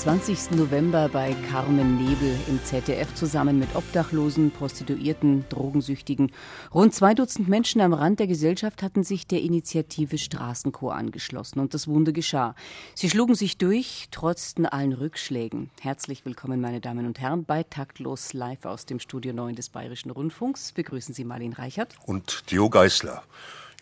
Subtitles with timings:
[0.00, 0.52] 20.
[0.52, 6.32] November bei Carmen Nebel im ZDF zusammen mit Obdachlosen, Prostituierten, Drogensüchtigen.
[6.72, 11.74] Rund zwei Dutzend Menschen am Rand der Gesellschaft hatten sich der Initiative Straßenchor angeschlossen und
[11.74, 12.54] das Wunder geschah.
[12.94, 15.68] Sie schlugen sich durch, trotzten allen Rückschlägen.
[15.82, 20.10] Herzlich willkommen, meine Damen und Herren, bei Taktlos live aus dem Studio 9 des Bayerischen
[20.10, 20.72] Rundfunks.
[20.72, 23.22] Begrüßen Sie Marlene Reichert und Theo Geißler.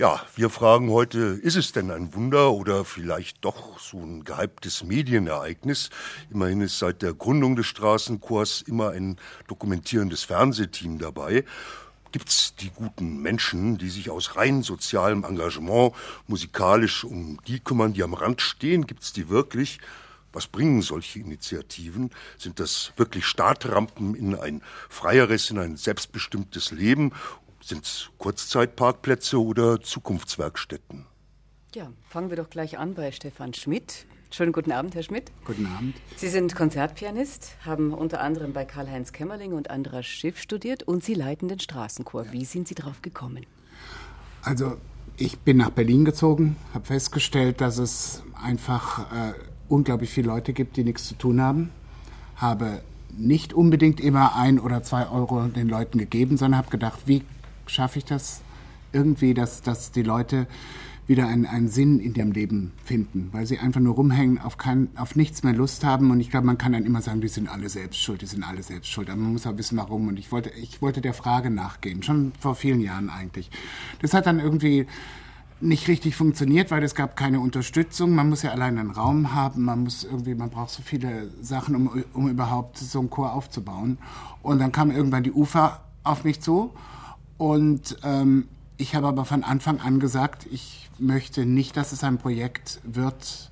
[0.00, 4.84] Ja, wir fragen heute, ist es denn ein Wunder oder vielleicht doch so ein gehyptes
[4.84, 5.90] Medienereignis?
[6.30, 9.16] Immerhin ist seit der Gründung des Straßenchors immer ein
[9.48, 11.44] dokumentierendes Fernsehteam dabei.
[12.12, 15.94] Gibt's die guten Menschen, die sich aus rein sozialem Engagement
[16.28, 18.86] musikalisch um die kümmern, die am Rand stehen?
[18.86, 19.80] Gibt's die wirklich?
[20.32, 22.10] Was bringen solche Initiativen?
[22.36, 27.12] Sind das wirklich Startrampen in ein freieres, in ein selbstbestimmtes Leben?
[27.68, 31.04] Sind es Kurzzeitparkplätze oder Zukunftswerkstätten?
[31.74, 34.06] Ja, fangen wir doch gleich an bei Stefan Schmidt.
[34.30, 35.30] Schönen guten Abend, Herr Schmidt.
[35.44, 35.94] Guten Abend.
[36.16, 41.12] Sie sind Konzertpianist, haben unter anderem bei Karl-Heinz Kämmerling und Andras Schiff studiert und Sie
[41.12, 42.24] leiten den Straßenchor.
[42.24, 42.32] Ja.
[42.32, 43.44] Wie sind Sie darauf gekommen?
[44.40, 44.78] Also,
[45.18, 49.34] ich bin nach Berlin gezogen, habe festgestellt, dass es einfach äh,
[49.68, 51.68] unglaublich viele Leute gibt, die nichts zu tun haben.
[52.34, 52.80] Habe
[53.14, 57.24] nicht unbedingt immer ein oder zwei Euro den Leuten gegeben, sondern habe gedacht, wie
[57.68, 58.42] schaffe ich das
[58.92, 60.46] irgendwie, dass, dass die Leute
[61.08, 64.88] wieder einen, einen Sinn in ihrem Leben finden, weil sie einfach nur rumhängen, auf, kein,
[64.96, 66.10] auf nichts mehr Lust haben.
[66.10, 68.44] Und ich glaube, man kann dann immer sagen, die sind alle selbst schuld, die sind
[68.44, 69.08] alle selbst schuld.
[69.08, 70.08] Aber man muss auch wissen, warum.
[70.08, 73.50] Und ich wollte, ich wollte der Frage nachgehen, schon vor vielen Jahren eigentlich.
[74.02, 74.86] Das hat dann irgendwie
[75.60, 78.14] nicht richtig funktioniert, weil es gab keine Unterstützung.
[78.14, 81.74] Man muss ja allein einen Raum haben, man muss irgendwie, man braucht so viele Sachen,
[81.74, 83.96] um, um überhaupt so einen Chor aufzubauen.
[84.42, 86.70] Und dann kam irgendwann die UFA auf mich zu
[87.38, 92.18] und ähm, ich habe aber von Anfang an gesagt, ich möchte nicht, dass es ein
[92.18, 93.50] Projekt wird,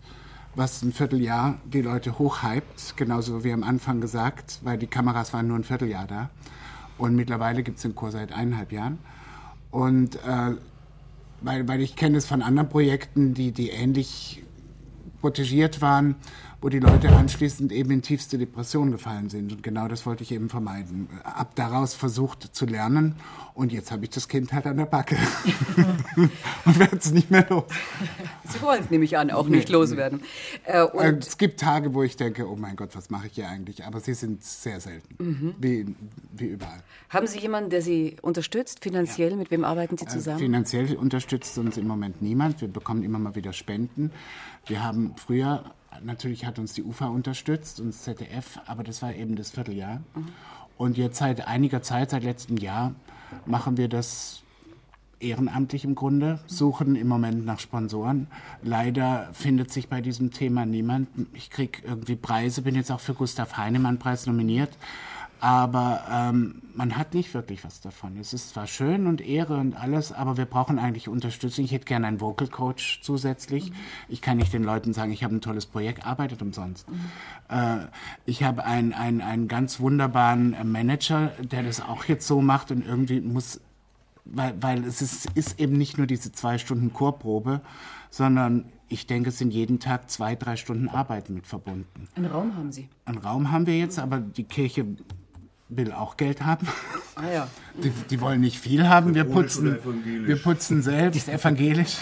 [0.55, 5.49] was ein Vierteljahr die Leute hochhypt, genauso wie am Anfang gesagt, weil die Kameras waren
[5.49, 6.31] nur ein Vierteljahr da.
[6.99, 8.99] Und mittlerweile gibt es den Kurs seit eineinhalb Jahren.
[9.71, 10.55] Und äh,
[11.41, 14.43] weil, weil ich kenne es von anderen Projekten, die, die ähnlich
[15.21, 16.17] protegiert waren,
[16.67, 19.53] wo die Leute anschließend eben in tiefste Depression gefallen sind.
[19.53, 21.09] Und genau das wollte ich eben vermeiden.
[21.23, 23.15] Ab daraus versucht zu lernen
[23.55, 25.17] und jetzt habe ich das Kind halt an der Backe
[26.65, 27.63] und werde es nicht mehr los.
[28.49, 30.23] Sie wollen es nämlich an, auch nicht loswerden.
[30.65, 33.49] Äh, und es gibt Tage, wo ich denke, oh mein Gott, was mache ich hier
[33.49, 33.85] eigentlich?
[33.85, 35.55] Aber sie sind sehr selten, mhm.
[35.61, 35.87] wie,
[36.33, 36.83] wie überall.
[37.11, 39.31] Haben Sie jemanden, der Sie unterstützt, finanziell?
[39.31, 39.37] Ja.
[39.37, 40.41] Mit wem arbeiten Sie äh, zusammen?
[40.41, 42.61] finanziell unterstützt uns im Moment niemand.
[42.61, 44.11] Wir bekommen immer mal wieder Spenden.
[44.67, 45.65] Wir haben früher,
[46.03, 50.01] natürlich hat uns die UFA unterstützt und das ZDF, aber das war eben das Vierteljahr.
[50.77, 52.95] Und jetzt seit einiger Zeit, seit letztem Jahr,
[53.47, 54.43] machen wir das
[55.21, 58.27] ehrenamtlich im Grunde, suchen im Moment nach Sponsoren.
[58.63, 61.09] Leider findet sich bei diesem Thema niemand.
[61.33, 64.77] Ich kriege irgendwie Preise, bin jetzt auch für Gustav Heinemann Preis nominiert.
[65.41, 68.17] Aber ähm, man hat nicht wirklich was davon.
[68.19, 71.65] Es ist zwar schön und Ehre und alles, aber wir brauchen eigentlich Unterstützung.
[71.65, 73.71] Ich hätte gerne einen Vocal Coach zusätzlich.
[73.71, 73.75] Mhm.
[74.09, 76.89] Ich kann nicht den Leuten sagen, ich habe ein tolles Projekt, arbeitet umsonst.
[76.91, 77.01] Mhm.
[77.49, 77.87] Äh,
[78.25, 82.87] ich habe einen, einen, einen ganz wunderbaren Manager, der das auch jetzt so macht und
[82.87, 83.61] irgendwie muss,
[84.25, 87.61] weil, weil es ist, ist eben nicht nur diese zwei Stunden Chorprobe,
[88.11, 92.09] sondern ich denke, es sind jeden Tag zwei, drei Stunden Arbeit mit verbunden.
[92.15, 92.89] Einen Raum haben Sie?
[93.05, 94.87] Einen Raum haben wir jetzt, aber die Kirche
[95.69, 96.69] will auch Geld haben.
[97.17, 97.49] Ah, ja.
[97.83, 99.15] die, die, wollen nicht viel haben.
[99.15, 101.99] Wir putzen, wir putzen selbst evangelisch.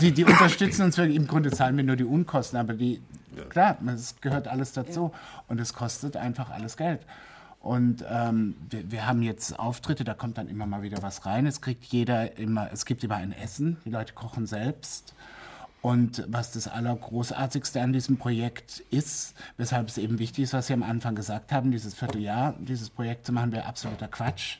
[0.00, 3.02] Die, die unterstützen uns wirklich, im Grunde zahlen wir nur die Unkosten, aber die,
[3.36, 3.44] ja.
[3.44, 5.42] klar, es gehört alles dazu ja.
[5.48, 7.00] und es kostet einfach alles Geld.
[7.60, 11.46] Und ähm, wir, wir, haben jetzt Auftritte, da kommt dann immer mal wieder was rein.
[11.46, 15.14] Es kriegt jeder immer, es gibt immer ein Essen, die Leute kochen selbst.
[15.82, 20.72] Und was das Allergroßartigste an diesem Projekt ist, weshalb es eben wichtig ist, was Sie
[20.72, 24.58] am Anfang gesagt haben, dieses Vierteljahr, dieses Projekt zu machen, wäre absoluter Quatsch.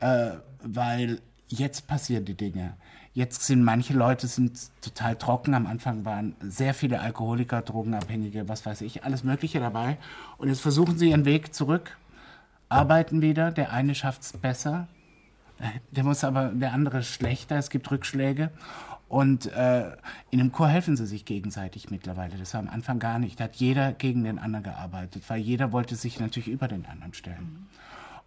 [0.00, 0.32] Äh,
[0.62, 2.74] weil jetzt passieren die Dinge.
[3.14, 5.54] Jetzt sind manche Leute sind total trocken.
[5.54, 9.98] Am Anfang waren sehr viele Alkoholiker, Drogenabhängige, was weiß ich, alles Mögliche dabei.
[10.36, 11.96] Und jetzt versuchen sie ihren Weg zurück,
[12.68, 13.52] arbeiten wieder.
[13.52, 14.88] Der eine schafft es besser,
[15.90, 17.56] der muss aber, der andere schlechter.
[17.56, 18.50] Es gibt Rückschläge.
[19.08, 19.92] Und äh,
[20.30, 22.36] in dem Chor helfen sie sich gegenseitig mittlerweile.
[22.36, 23.40] Das war am Anfang gar nicht.
[23.40, 27.14] Da hat jeder gegen den anderen gearbeitet, weil jeder wollte sich natürlich über den anderen
[27.14, 27.68] stellen.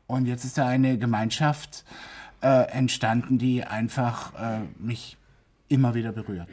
[0.08, 1.86] Und jetzt ist da eine Gemeinschaft,
[2.42, 5.18] äh, entstanden, die einfach äh, mich
[5.70, 6.48] immer wieder berührt.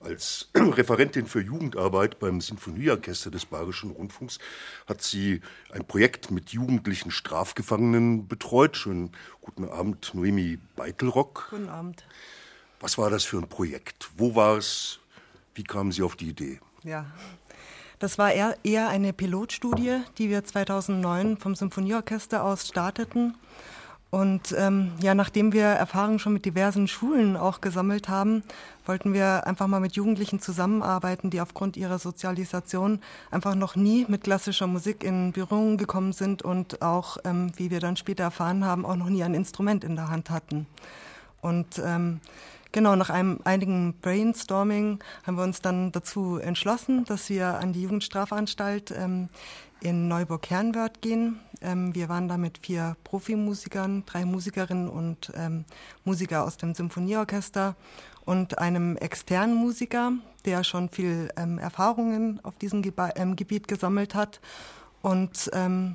[0.00, 4.38] Als Referentin für Jugendarbeit beim Sinfonieorchester des Bayerischen Rundfunks
[4.86, 5.40] hat sie
[5.72, 8.76] ein Projekt mit jugendlichen Strafgefangenen betreut.
[8.76, 9.10] Schönen
[9.40, 11.48] guten Abend, Noemi Beitelrock.
[11.50, 12.04] Guten Abend.
[12.84, 14.10] Was war das für ein Projekt?
[14.18, 14.98] Wo war es?
[15.54, 16.60] Wie kamen Sie auf die Idee?
[16.82, 17.06] Ja,
[17.98, 23.38] das war eher, eine Pilotstudie, die wir 2009 vom Symphonieorchester aus starteten
[24.10, 28.42] und ähm, ja, nachdem wir Erfahrungen schon mit diversen Schulen auch gesammelt haben,
[28.84, 34.24] wollten wir einfach mal mit Jugendlichen zusammenarbeiten, die aufgrund ihrer Sozialisation einfach noch nie mit
[34.24, 38.84] klassischer Musik in Berührung gekommen sind und auch, ähm, wie wir dann später erfahren haben,
[38.84, 40.66] auch noch nie ein Instrument in der Hand hatten.
[41.40, 42.20] Und ähm,
[42.74, 47.82] Genau, nach einem einigen Brainstorming haben wir uns dann dazu entschlossen, dass wir an die
[47.82, 49.28] Jugendstrafanstalt ähm,
[49.80, 51.38] in Neuburg-Herrenwörth gehen.
[51.60, 55.66] Ähm, wir waren da mit vier Profimusikern, drei Musikerinnen und ähm,
[56.04, 57.76] Musiker aus dem Symphonieorchester
[58.24, 60.10] und einem externen Musiker,
[60.44, 64.40] der schon viel ähm, Erfahrungen auf diesem Geba ähm, Gebiet gesammelt hat.
[65.00, 65.94] Und ähm,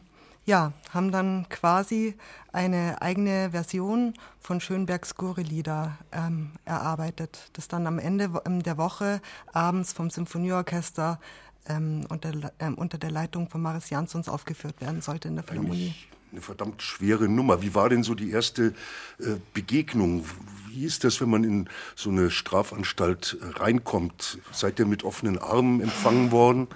[0.50, 2.16] ja, haben dann quasi
[2.52, 8.32] eine eigene Version von Schönbergs Gurre-Lieder ähm, erarbeitet, das dann am Ende
[8.66, 9.22] der Woche
[9.54, 11.20] abends vom Symphonieorchester
[11.68, 15.94] ähm, unter, ähm, unter der Leitung von Maris Jansons aufgeführt werden sollte in der Philharmonie.
[16.32, 17.62] Eine verdammt schwere Nummer.
[17.62, 18.74] Wie war denn so die erste
[19.20, 20.26] äh, Begegnung?
[20.68, 24.40] Wie ist das, wenn man in so eine Strafanstalt äh, reinkommt?
[24.52, 26.68] Seid ihr mit offenen Armen empfangen worden?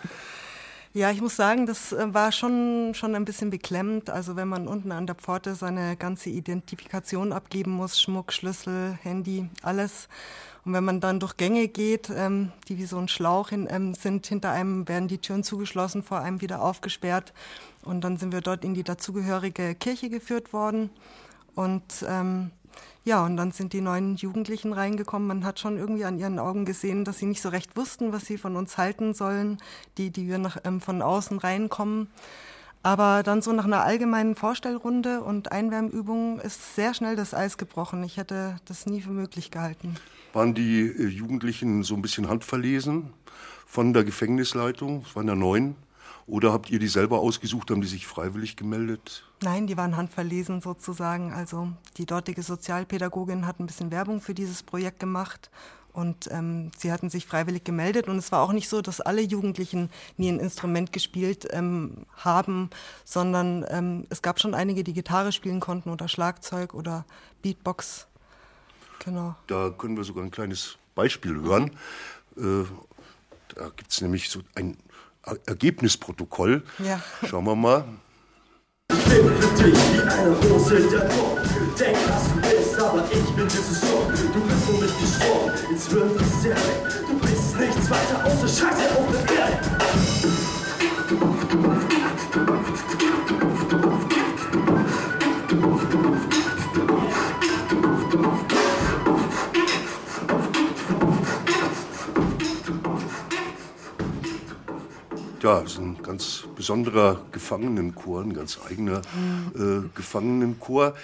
[0.95, 4.12] Ja, ich muss sagen, das äh, war schon, schon ein bisschen beklemmend.
[4.12, 9.50] Also wenn man unten an der Pforte seine ganze Identifikation abgeben muss, Schmuck, Schlüssel, Handy,
[9.63, 10.07] alles.
[10.66, 13.95] Und wenn man dann durch Gänge geht, ähm, die wie so ein Schlauch hin, ähm,
[13.95, 17.34] sind, hinter einem werden die Türen zugeschlossen, vor einem wieder aufgesperrt.
[17.81, 20.92] Und dann sind wir dort in die dazugehörige Kirche geführt worden.
[21.56, 22.51] Und ähm,
[23.05, 25.27] ja, und dann sind die neuen Jugendlichen reingekommen.
[25.27, 28.25] Man hat schon irgendwie an ihren Augen gesehen, dass sie nicht so recht wussten, was
[28.25, 29.57] sie von uns halten sollen,
[29.97, 32.07] die, die wir nach, ähm, von außen reinkommen.
[32.81, 38.03] Aber dann so nach einer allgemeinen Vorstellrunde und Einwärmübung ist sehr schnell das Eis gebrochen.
[38.03, 39.95] Ich hätte das nie für möglich gehalten.
[40.33, 43.13] Waren die äh, Jugendlichen so ein bisschen handverlesen
[43.65, 45.03] von der Gefängnisleitung?
[45.07, 45.75] Es waren ja neun.
[46.25, 49.25] Oder habt ihr die selber ausgesucht, haben die sich freiwillig gemeldet?
[49.44, 51.34] Nein, die waren handverlesen sozusagen.
[51.34, 51.68] Also
[51.98, 55.51] die dortige Sozialpädagogin hat ein bisschen Werbung für dieses Projekt gemacht
[55.92, 58.07] und ähm, sie hatten sich freiwillig gemeldet.
[58.07, 62.69] Und es war auch nicht so, dass alle Jugendlichen nie ein Instrument gespielt ähm, haben,
[63.04, 67.06] sondern ähm, es gab schon einige, die Gitarre spielen konnten oder Schlagzeug oder
[67.42, 68.07] Beatbox.
[69.04, 69.35] Genau.
[69.47, 71.71] Da können wir sogar ein kleines Beispiel hören.
[72.38, 72.64] Äh,
[73.56, 74.78] da gibt es nämlich so ein
[75.45, 76.64] Ergebnisprotokoll.
[76.80, 77.02] Ja.
[77.28, 77.85] Schauen wir mal.
[78.90, 81.37] Ich bin für dich wie eine Rose der Dorn.
[81.78, 84.11] Denk, was du bist, aber ich bin dieses Sturm.
[84.11, 87.06] Du bist um mich gestorben, jetzt wird es sehr weg.
[87.07, 89.73] Du bist nichts weiter außer Scheiße auf der Erde.
[105.62, 109.02] Das ist ein ganz besonderer Gefangenenchor, ein ganz eigener
[109.56, 110.95] äh, Gefangenenchor.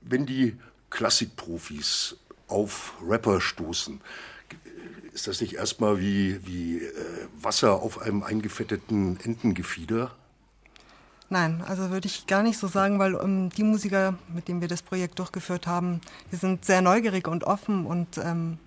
[0.00, 0.56] Wenn die
[0.90, 2.16] Klassikprofis
[2.48, 4.00] auf Rapper stoßen,
[5.12, 6.92] ist das nicht erstmal wie, wie äh,
[7.40, 10.12] Wasser auf einem eingefetteten Entengefieder?
[11.28, 14.68] Nein, also würde ich gar nicht so sagen, weil ähm, die Musiker, mit denen wir
[14.68, 16.00] das Projekt durchgeführt haben,
[16.32, 18.58] die sind sehr neugierig und offen und ähm,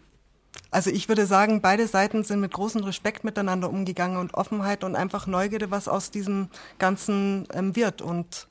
[0.71, 4.95] also ich würde sagen, beide Seiten sind mit großem Respekt miteinander umgegangen und Offenheit und
[4.95, 8.01] einfach Neugierde, was aus diesem Ganzen ähm, wird.
[8.01, 8.47] Und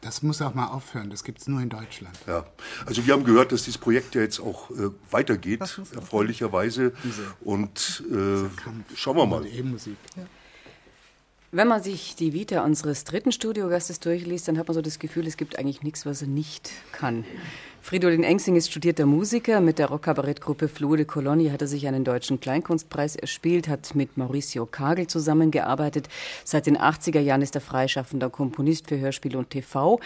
[0.00, 2.16] Das muss auch mal aufhören, das gibt es nur in Deutschland.
[2.26, 2.44] Ja,
[2.86, 5.60] also wir haben gehört, dass dieses Projekt ja jetzt auch äh, weitergeht,
[5.94, 6.92] erfreulicherweise.
[7.40, 8.48] Und äh,
[8.94, 9.46] schauen wir mal.
[9.46, 9.96] E-Musik.
[10.16, 10.22] Ja.
[11.54, 15.26] Wenn man sich die Vita unseres dritten Studiogastes durchliest, dann hat man so das Gefühl,
[15.26, 17.26] es gibt eigentlich nichts, was er nicht kann.
[17.84, 19.60] Fridolin Engsing ist studierter Musiker.
[19.60, 24.16] Mit der Rockkabarettgruppe Flue de Colonie hat er sich einen deutschen Kleinkunstpreis erspielt, hat mit
[24.16, 26.08] Mauricio Kagel zusammengearbeitet.
[26.44, 29.98] Seit den 80er Jahren ist er freischaffender Komponist für Hörspiel und TV.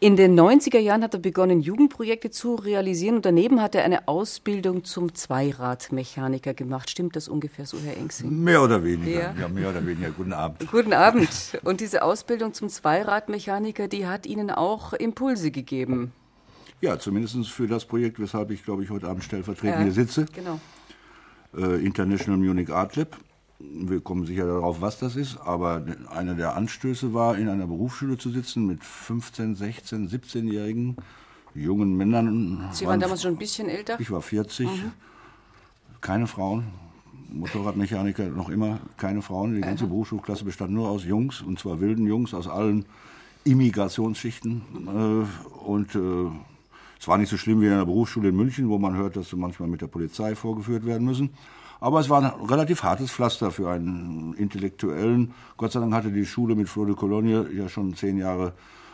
[0.00, 4.08] In den 90er Jahren hat er begonnen, Jugendprojekte zu realisieren und daneben hat er eine
[4.08, 6.88] Ausbildung zum Zweiradmechaniker gemacht.
[6.88, 8.30] Stimmt das ungefähr so, Herr Engsing?
[8.30, 9.34] Mehr oder weniger.
[9.34, 10.10] Ja, ja mehr oder weniger.
[10.10, 10.70] Guten Abend.
[10.70, 11.28] Guten Abend.
[11.64, 16.14] Und diese Ausbildung zum Zweiradmechaniker, die hat Ihnen auch Impulse gegeben.
[16.80, 20.26] Ja, zumindest für das Projekt, weshalb ich, glaube ich, heute Abend stellvertretend ja, hier sitze.
[20.32, 20.60] Genau.
[21.56, 23.18] Äh, International Munich Art Lab.
[23.58, 28.16] Wir kommen sicher darauf, was das ist, aber einer der Anstöße war, in einer Berufsschule
[28.16, 30.96] zu sitzen mit 15, 16, 17-jährigen
[31.54, 32.70] jungen Männern.
[32.72, 34.00] Sie waren damals schon ein bisschen älter?
[34.00, 34.66] Ich war 40.
[34.66, 34.92] Mhm.
[36.00, 36.64] Keine Frauen.
[37.32, 39.54] Motorradmechaniker noch immer keine Frauen.
[39.54, 39.86] Die ganze.
[39.86, 42.86] Berufsschulklasse bestand nur aus Jungs, und zwar wilden Jungs aus allen
[43.44, 44.62] Immigrationsschichten.
[44.86, 46.30] Äh, und äh,
[47.00, 49.30] es war nicht so schlimm wie in einer Berufsschule in München, wo man hört, dass
[49.30, 51.30] sie manchmal mit der Polizei vorgeführt werden müssen.
[51.80, 55.32] Aber es war ein relativ hartes Pflaster für einen Intellektuellen.
[55.56, 58.52] Gott sei Dank hatte die Schule mit Flor de Cologne ja schon zehn Jahre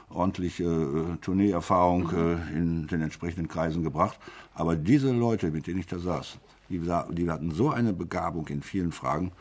[0.09, 4.21] ordentlich äh, Tourneeerfahrung äh, in den entsprechenden Kreisen gebracht.
[4.55, 8.63] Aber diese Leute, mit denen ich da saß, die, die hatten so eine Begabung in
[8.63, 9.33] vielen Fragen,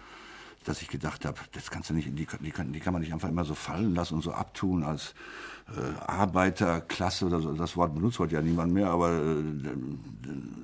[0.66, 3.14] dass ich gedacht habe, das kannst du nicht, die, die, kann, die kann man nicht
[3.14, 5.14] einfach immer so fallen lassen und so abtun als
[5.70, 9.44] äh, Arbeiterklasse oder so, das Wort benutzt heute ja niemand mehr, aber äh,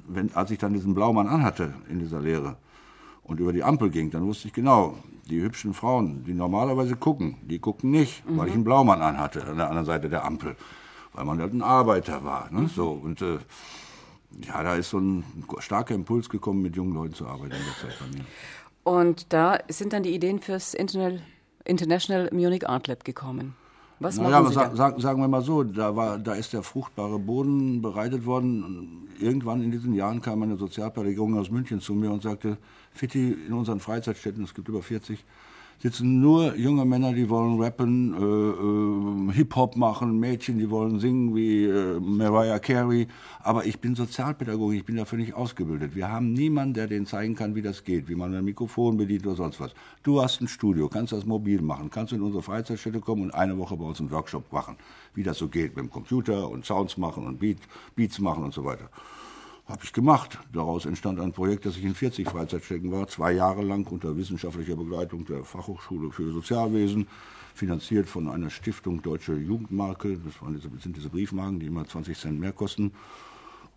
[0.08, 2.58] wenn, als ich dann diesen Blaumann anhatte in dieser Lehre
[3.24, 4.98] und über die Ampel ging, dann wusste ich genau,
[5.30, 8.38] die hübschen Frauen, die normalerweise gucken, die gucken nicht, mhm.
[8.38, 10.56] weil ich einen Blaumann anhatte an der anderen Seite der Ampel,
[11.14, 12.52] weil man halt ein Arbeiter war.
[12.52, 12.62] Ne?
[12.62, 12.68] Mhm.
[12.68, 13.38] So, und äh,
[14.48, 15.24] ja, da ist so ein
[15.60, 18.26] starker Impuls gekommen, mit jungen Leuten zu arbeiten in der Zeit bei mir.
[18.84, 21.22] Und da sind dann die Ideen fürs International,
[21.66, 23.56] International Munich Art Lab gekommen.
[24.00, 27.84] Was naja, Sie sa sagen wir mal so, da, war, da ist der fruchtbare Boden
[27.84, 29.08] bereitet worden.
[29.20, 32.58] Irgendwann in diesen Jahren kam eine Sozialpädagogin aus München zu mir und sagte,
[32.92, 35.24] Fitti, in unseren Freizeitstätten, es gibt über 40,
[35.82, 41.36] sitzen nur junge Männer, die wollen rappen, äh, äh, Hip-Hop machen, Mädchen, die wollen singen
[41.36, 43.08] wie äh, Mariah Carey.
[43.42, 45.96] Aber ich bin Sozialpädagoge, ich bin dafür nicht ausgebildet.
[45.96, 49.26] Wir haben niemanden, der denen zeigen kann, wie das geht, wie man ein Mikrofon bedient
[49.26, 49.74] oder sonst was.
[50.04, 53.58] Du hast ein Studio, kannst das mobil machen, kannst in unsere Freizeitstätte kommen und eine
[53.58, 54.76] Woche bei uns einen Workshop machen,
[55.16, 57.58] wie das so geht mit dem Computer und Sounds machen und Beat,
[57.96, 58.90] Beats machen und so weiter.
[59.72, 60.38] Habe ich gemacht.
[60.52, 64.76] Daraus entstand ein Projekt, das ich in 40 Freizeitstätten war, zwei Jahre lang unter wissenschaftlicher
[64.76, 67.08] Begleitung der Fachhochschule für Sozialwesen,
[67.56, 70.18] finanziert von einer Stiftung Deutsche Jugendmarke.
[70.18, 72.92] Das waren diese, sind diese Briefmarken, die immer 20 Cent mehr kosten.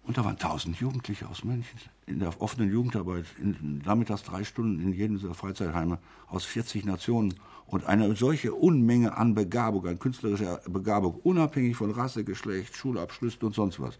[0.03, 4.81] Und da waren 1000 Jugendliche aus München in der offenen Jugendarbeit, in, nachmittags drei Stunden
[4.81, 7.35] in jedem dieser Freizeitheime aus 40 Nationen.
[7.67, 13.55] Und eine solche Unmenge an Begabung, an künstlerischer Begabung, unabhängig von Rasse, Geschlecht, Schulabschlüssen und
[13.55, 13.97] sonst was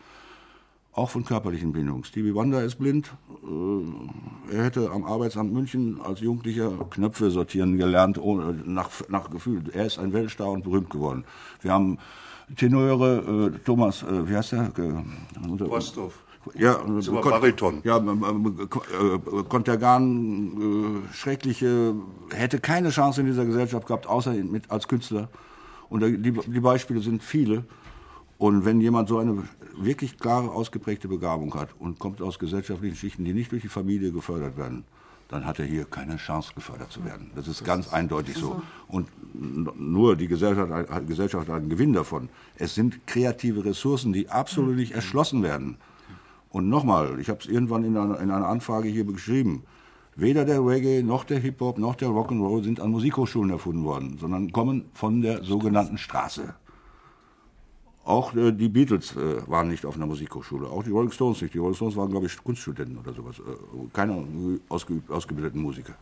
[0.95, 2.05] auch von körperlichen Bindungen.
[2.05, 3.13] Stevie Wonder ist blind.
[3.43, 9.65] Äh, er hätte am Arbeitsamt München als Jugendlicher Knöpfe sortieren gelernt, ohne, nach, nach Gefühl.
[9.73, 11.25] Er ist ein Weltstar und berühmt geworden.
[11.61, 11.99] Wir haben
[12.57, 14.73] Tenöre, äh, Thomas, äh, wie heißt der?
[14.77, 16.15] Äh, Rostov.
[16.55, 17.81] Ja, Bariton.
[17.85, 17.99] Ja,
[19.49, 21.95] Kontergan, äh, schreckliche,
[22.31, 25.29] hätte keine Chance in dieser Gesellschaft gehabt, außer mit, als Künstler.
[25.89, 27.65] Und die, die Beispiele sind viele.
[28.39, 29.45] Und wenn jemand so eine
[29.77, 34.13] wirklich klare, ausgeprägte Begabung hat und kommt aus gesellschaftlichen Schichten, die nicht durch die Familie
[34.13, 34.85] gefördert werden,
[35.29, 37.31] dann hat er hier keine Chance, gefördert zu werden.
[37.35, 38.63] Das ist ganz eindeutig so.
[38.89, 40.71] Und nur die Gesellschaft,
[41.03, 42.29] die Gesellschaft hat einen Gewinn davon.
[42.57, 45.77] Es sind kreative Ressourcen, die absolut nicht erschlossen werden.
[46.51, 49.65] Und nochmal, ich habe es irgendwann in einer, in einer Anfrage hier beschrieben.
[50.15, 54.53] Weder der Reggae noch der Hip-Hop noch der Rock'n'Roll sind an Musikhochschulen erfunden worden, sondern
[54.53, 56.55] kommen von der sogenannten Straße.
[58.05, 61.55] Auch äh, die Beatles äh, waren nicht auf einer Musikhochschule, auch die Rolling Stones nicht.
[61.55, 63.43] Die Rolling Stones waren, glaube ich, Kunststudenten oder sowas, äh,
[63.93, 64.27] keine
[64.69, 65.95] ausge ausgebildeten Musiker.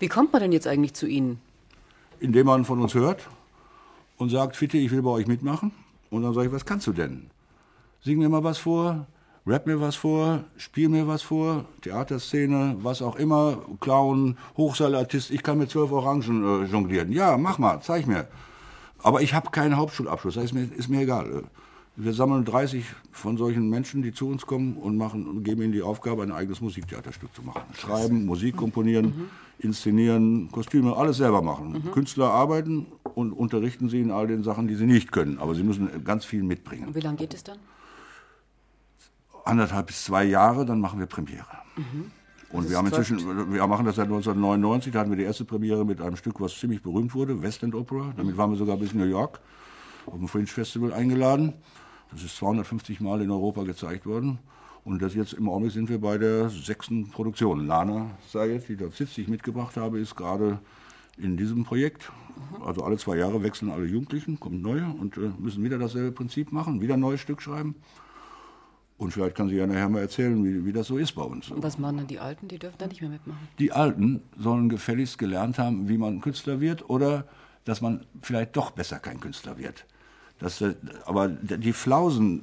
[0.00, 1.40] Wie kommt man denn jetzt eigentlich zu Ihnen?
[2.18, 3.28] Indem man von uns hört
[4.18, 5.70] und sagt, Fitte, ich will bei euch mitmachen.
[6.10, 7.30] Und dann sage ich, was kannst du denn?
[8.02, 9.06] Sing mir mal was vor,
[9.46, 15.42] rap mir was vor, spiel mir was vor, Theaterszene, was auch immer, Clown, Hochseilartist, ich
[15.42, 17.12] kann mit zwölf Orangen äh, jonglieren.
[17.12, 18.26] Ja, mach mal, zeig mir.
[19.02, 21.44] Aber ich habe keinen Hauptschulabschluss, das ist mir, ist mir egal.
[21.96, 25.72] Wir sammeln 30 von solchen Menschen, die zu uns kommen und machen und geben ihnen
[25.72, 27.62] die Aufgabe, ein eigenes Musiktheaterstück zu machen.
[27.74, 29.30] Schreiben, Musik komponieren, mhm.
[29.58, 31.72] inszenieren, Kostüme, alles selber machen.
[31.72, 31.90] Mhm.
[31.90, 35.38] Künstler arbeiten und unterrichten sie in all den Sachen, die sie nicht können.
[35.38, 36.88] Aber sie müssen ganz viel mitbringen.
[36.88, 37.58] Und wie lange geht es dann?
[39.44, 41.44] Anderthalb bis zwei Jahre, dann machen wir Premiere.
[41.76, 42.12] Mhm.
[42.52, 45.84] Und wir haben inzwischen, wir machen das seit 1999, da hatten wir die erste Premiere
[45.84, 48.12] mit einem Stück, was ziemlich berühmt wurde, West End Opera.
[48.16, 49.40] Damit waren wir sogar bis New York
[50.06, 51.52] auf dem Fringe Festival eingeladen.
[52.10, 54.38] Das ist 250 Mal in Europa gezeigt worden.
[54.84, 57.66] Und das jetzt im Augenblick sind wir bei der sechsten Produktion.
[57.66, 60.58] Lana Sayed, die dort sitzt, die ich mitgebracht habe, ist gerade
[61.18, 62.10] in diesem Projekt.
[62.64, 66.50] Also alle zwei Jahre wechseln alle Jugendlichen, kommen neue und äh, müssen wieder dasselbe Prinzip
[66.50, 67.74] machen, wieder ein neues Stück schreiben.
[69.00, 71.50] Und vielleicht kann sie ja nachher mal erzählen, wie, wie das so ist bei uns.
[71.50, 72.48] Und was machen dann die Alten?
[72.48, 73.48] Die dürfen da nicht mehr mitmachen.
[73.58, 77.24] Die Alten sollen gefälligst gelernt haben, wie man Künstler wird oder
[77.64, 79.86] dass man vielleicht doch besser kein Künstler wird.
[80.38, 80.74] Das, äh,
[81.06, 82.42] aber die Flausen,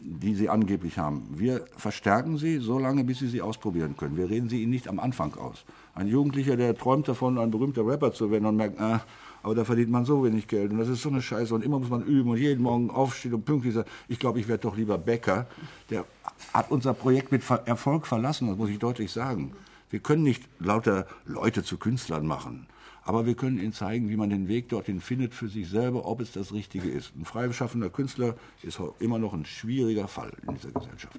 [0.00, 4.16] die sie angeblich haben, wir verstärken sie so lange, bis sie sie ausprobieren können.
[4.16, 5.66] Wir reden sie ihnen nicht am Anfang aus.
[5.94, 9.00] Ein Jugendlicher, der träumt davon, ein berühmter Rapper zu werden und merkt, äh,
[9.42, 11.78] aber da verdient man so wenig Geld und das ist so eine Scheiße und immer
[11.78, 13.84] muss man üben und jeden Morgen aufstehen und pünktlich sein.
[14.08, 15.46] Ich glaube, ich werde doch lieber Bäcker.
[15.90, 16.04] Der
[16.52, 19.52] hat unser Projekt mit Erfolg verlassen, das muss ich deutlich sagen.
[19.90, 22.66] Wir können nicht lauter Leute zu Künstlern machen.
[23.02, 26.20] Aber wir können ihnen zeigen, wie man den Weg dorthin findet für sich selber, ob
[26.20, 27.16] es das Richtige ist.
[27.16, 31.18] Ein freischaffender Künstler ist immer noch ein schwieriger Fall in dieser Gesellschaft.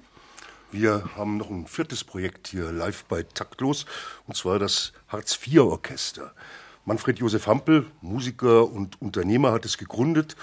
[0.70, 3.84] Wir haben noch ein viertes Projekt hier live bei Taktlos,
[4.26, 6.32] und zwar das Hartz-IV-Orchester.
[6.84, 10.36] Manfred Josef Hampel, Musiker und Unternehmer, hat es gegründet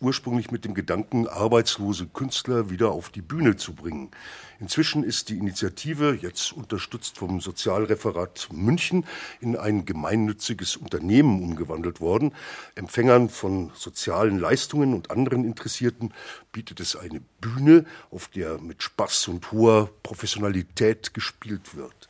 [0.00, 4.10] ursprünglich mit dem Gedanken, arbeitslose Künstler wieder auf die Bühne zu bringen.
[4.58, 9.04] Inzwischen ist die Initiative, jetzt unterstützt vom Sozialreferat München,
[9.40, 12.32] in ein gemeinnütziges Unternehmen umgewandelt worden.
[12.74, 16.14] Empfängern von sozialen Leistungen und anderen Interessierten
[16.50, 22.08] bietet es eine Bühne, auf der mit Spaß und hoher Professionalität gespielt wird.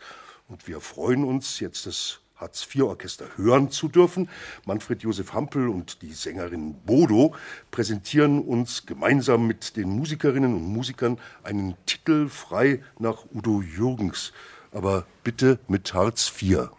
[0.48, 4.28] Und wir freuen uns, jetzt das Hartz-IV-Orchester hören zu dürfen.
[4.66, 7.34] Manfred Josef Hampel und die Sängerin Bodo
[7.70, 14.32] präsentieren uns gemeinsam mit den Musikerinnen und Musikern einen Titel frei nach Udo Jürgens,
[14.72, 16.70] aber bitte mit Hartz IV.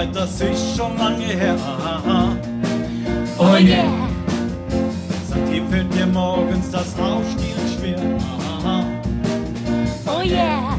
[0.00, 1.56] Arbeit, das ist schon lange her.
[3.38, 3.84] Oh yeah!
[5.28, 8.00] Seitdem fällt dir morgens das Aufstehen schwer.
[10.06, 10.78] Oh yeah!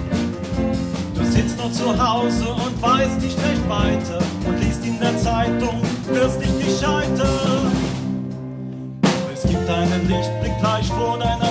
[1.13, 5.81] Du sitzt noch zu Hause und weißt nicht recht weiter und liest in der Zeitung,
[6.11, 7.71] wirst dich nicht scheitern.
[9.31, 11.50] Es gibt einen Lichtblick gleich vor deiner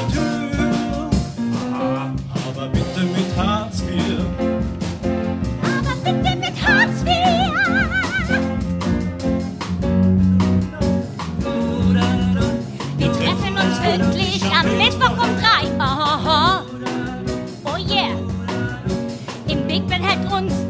[20.02, 20.69] Hält uns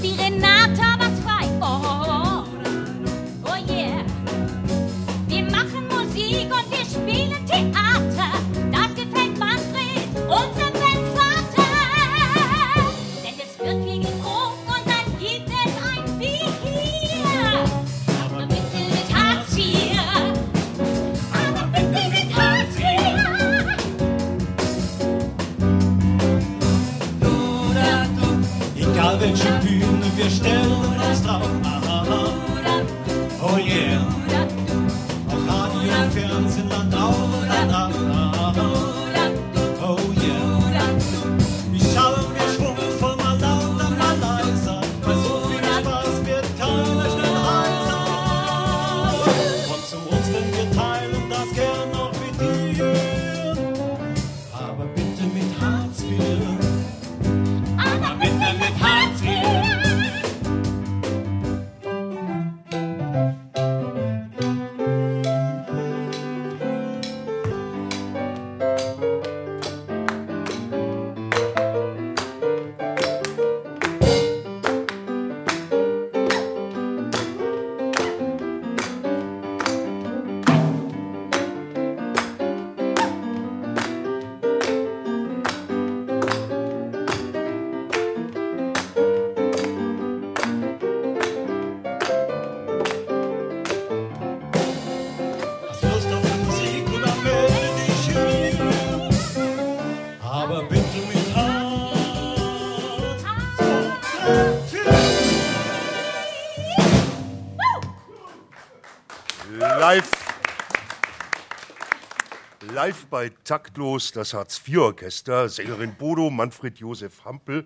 [112.90, 117.64] live bei Taktlos das Hartz-IV-Orchester, Sängerin Bodo, Manfred Josef Hampel.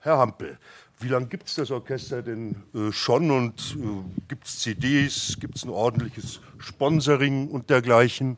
[0.00, 0.58] Herr Hampel,
[0.98, 5.54] wie lange gibt es das Orchester denn äh, schon und äh, gibt es CDs, gibt
[5.54, 8.36] es ein ordentliches Sponsoring und dergleichen?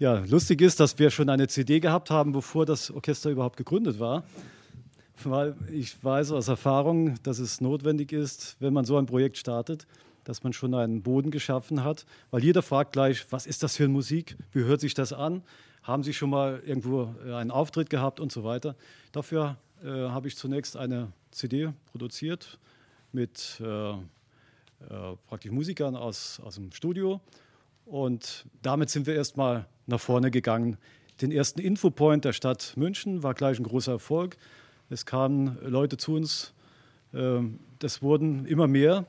[0.00, 4.00] Ja, lustig ist, dass wir schon eine CD gehabt haben, bevor das Orchester überhaupt gegründet
[4.00, 4.24] war.
[5.22, 9.86] Weil ich weiß aus Erfahrung, dass es notwendig ist, wenn man so ein Projekt startet,
[10.28, 12.04] dass man schon einen Boden geschaffen hat.
[12.30, 14.36] Weil jeder fragt gleich, was ist das für eine Musik?
[14.52, 15.42] Wie hört sich das an?
[15.82, 18.76] Haben Sie schon mal irgendwo äh, einen Auftritt gehabt und so weiter?
[19.10, 22.58] Dafür äh, habe ich zunächst eine CD produziert
[23.10, 23.96] mit äh, äh,
[25.28, 27.22] praktisch Musikern aus, aus dem Studio.
[27.86, 30.76] Und damit sind wir erstmal nach vorne gegangen.
[31.22, 34.36] Den ersten Infopoint der Stadt München war gleich ein großer Erfolg.
[34.90, 36.52] Es kamen Leute zu uns,
[37.14, 39.06] ähm, das wurden immer mehr.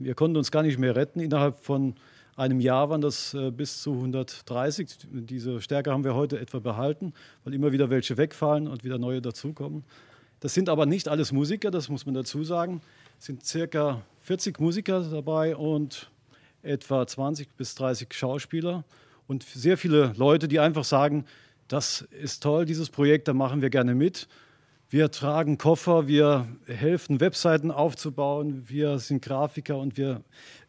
[0.00, 1.20] Wir konnten uns gar nicht mehr retten.
[1.20, 1.94] Innerhalb von
[2.34, 4.88] einem Jahr waren das äh, bis zu 130.
[5.12, 7.12] Diese Stärke haben wir heute etwa behalten,
[7.44, 9.84] weil immer wieder welche wegfallen und wieder neue dazukommen.
[10.40, 12.80] Das sind aber nicht alles Musiker, das muss man dazu sagen.
[13.18, 16.10] Es sind circa 40 Musiker dabei und
[16.62, 18.84] etwa 20 bis 30 Schauspieler
[19.28, 21.26] und sehr viele Leute, die einfach sagen,
[21.68, 24.28] das ist toll, dieses Projekt, da machen wir gerne mit.
[24.92, 30.20] Wir tragen Koffer, wir helfen, Webseiten aufzubauen, wir sind Grafiker und wir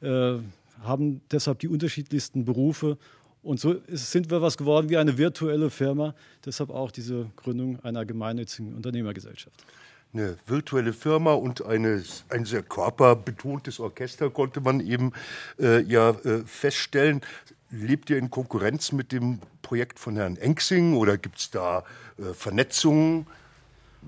[0.01, 0.37] äh,
[0.83, 2.99] haben deshalb die unterschiedlichsten Berufe.
[3.41, 6.13] Und so sind wir was geworden wie eine virtuelle Firma,
[6.45, 9.65] deshalb auch diese Gründung einer gemeinnützigen Unternehmergesellschaft
[10.13, 15.13] eine virtuelle Firma und eine, ein sehr körperbetontes Orchester konnte man eben
[15.57, 17.21] äh, ja äh, feststellen.
[17.69, 21.85] Lebt ihr in Konkurrenz mit dem Projekt von Herrn Engsing oder gibt es da
[22.17, 23.25] äh, Vernetzungen?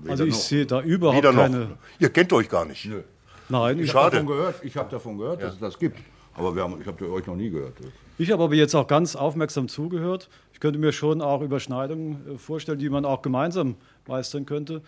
[0.08, 1.78] Also ich sehe da überhaupt keine.
[1.98, 2.84] Ihr kennt euch gar nicht.
[2.86, 3.02] Nö.
[3.48, 5.46] Nein, ich habe davon gehört, ich hab davon gehört ja.
[5.46, 5.98] dass es das gibt.
[6.34, 7.74] Aber wir haben, ich habe euch noch nie gehört.
[8.18, 10.28] Ich habe aber jetzt auch ganz aufmerksam zugehört.
[10.52, 13.76] Ich könnte mir schon auch Überschneidungen äh, vorstellen, die man auch gemeinsam
[14.06, 14.82] meistern könnte.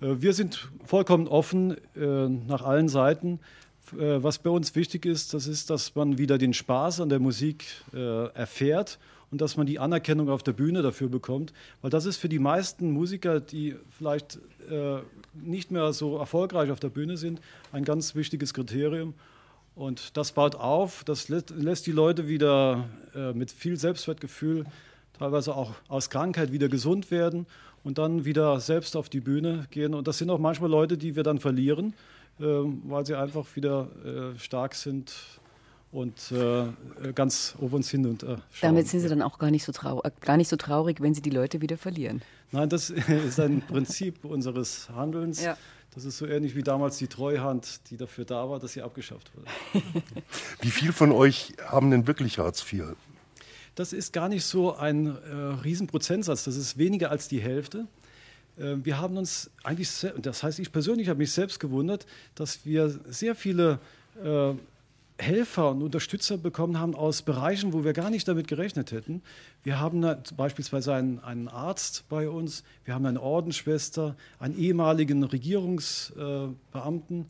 [0.00, 3.40] Äh, wir sind vollkommen offen äh, nach allen Seiten.
[3.94, 7.64] Was bei uns wichtig ist, das ist, dass man wieder den Spaß an der Musik
[7.92, 8.98] erfährt
[9.32, 11.52] und dass man die Anerkennung auf der Bühne dafür bekommt.
[11.80, 14.38] Weil das ist für die meisten Musiker, die vielleicht
[15.34, 17.40] nicht mehr so erfolgreich auf der Bühne sind,
[17.72, 19.14] ein ganz wichtiges Kriterium.
[19.74, 22.88] Und das baut auf, das lässt die Leute wieder
[23.34, 24.66] mit viel Selbstwertgefühl,
[25.18, 27.46] teilweise auch aus Krankheit wieder gesund werden
[27.84, 29.94] und dann wieder selbst auf die Bühne gehen.
[29.94, 31.94] Und das sind auch manchmal Leute, die wir dann verlieren,
[32.40, 35.14] äh, weil sie einfach wieder äh, stark sind
[35.92, 39.62] und äh, ganz oben uns hin und äh, Damit sind Sie dann auch gar nicht,
[39.62, 42.22] so traurig, äh, gar nicht so traurig, wenn Sie die Leute wieder verlieren.
[42.50, 42.90] Nein, das
[43.26, 45.42] ist ein Prinzip unseres Handelns.
[45.42, 45.56] Ja.
[45.94, 49.30] Das ist so ähnlich wie damals die Treuhand, die dafür da war, dass sie abgeschafft
[49.36, 49.84] wurde.
[50.62, 52.96] Wie viel von euch haben denn wirklich Hartz IV?
[53.74, 57.88] Das ist gar nicht so ein äh, Riesenprozentsatz, das ist weniger als die Hälfte.
[58.56, 59.90] Äh, wir haben uns eigentlich,
[60.22, 63.78] das heißt, ich persönlich habe mich selbst gewundert, dass wir sehr viele
[64.24, 64.54] äh,
[65.22, 69.22] Helfer und Unterstützer bekommen haben aus Bereichen, wo wir gar nicht damit gerechnet hätten.
[69.62, 70.04] Wir haben
[70.36, 77.26] beispielsweise einen, einen, Arzt bei uns, wir haben eine Ordensschwester, einen ehemaligen Regierungsbeamten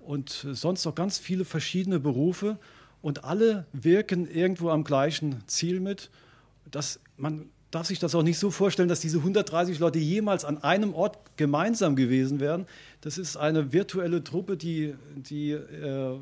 [0.00, 2.58] und sonst noch ganz viele verschiedene Berufe
[3.02, 6.10] und alle wirken irgendwo am gleichen Ziel mit.
[6.70, 10.62] Das, man darf sich das auch nicht so vorstellen, dass diese 130 Leute jemals an
[10.62, 12.66] einem Ort gemeinsam gewesen wären.
[13.02, 16.18] Das ist eine virtuelle Truppe, die, die äh,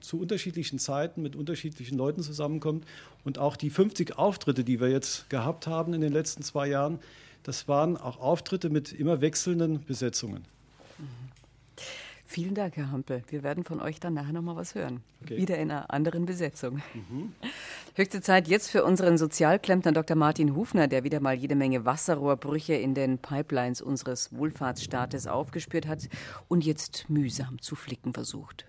[0.00, 2.86] zu unterschiedlichen Zeiten mit unterschiedlichen Leuten zusammenkommt.
[3.24, 6.98] Und auch die 50 Auftritte, die wir jetzt gehabt haben in den letzten zwei Jahren,
[7.42, 10.44] das waren auch Auftritte mit immer wechselnden Besetzungen.
[12.30, 13.24] Vielen Dank, Herr Hampel.
[13.28, 15.02] Wir werden von euch dann nachher noch mal was hören.
[15.22, 15.36] Okay.
[15.36, 16.80] Wieder in einer anderen Besetzung.
[16.94, 17.32] Mhm.
[17.96, 20.16] Höchste Zeit jetzt für unseren Sozialklempner Dr.
[20.16, 26.08] Martin Hufner, der wieder mal jede Menge Wasserrohrbrüche in den Pipelines unseres Wohlfahrtsstaates aufgespürt hat
[26.46, 28.64] und jetzt mühsam zu flicken versucht.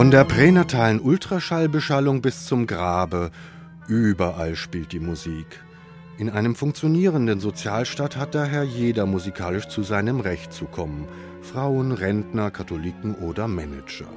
[0.00, 3.30] Von der pränatalen Ultraschallbeschallung bis zum Grabe,
[3.86, 5.62] überall spielt die Musik.
[6.16, 11.06] In einem funktionierenden Sozialstaat hat daher jeder musikalisch zu seinem Recht zu kommen.
[11.42, 14.08] Frauen, Rentner, Katholiken oder Manager.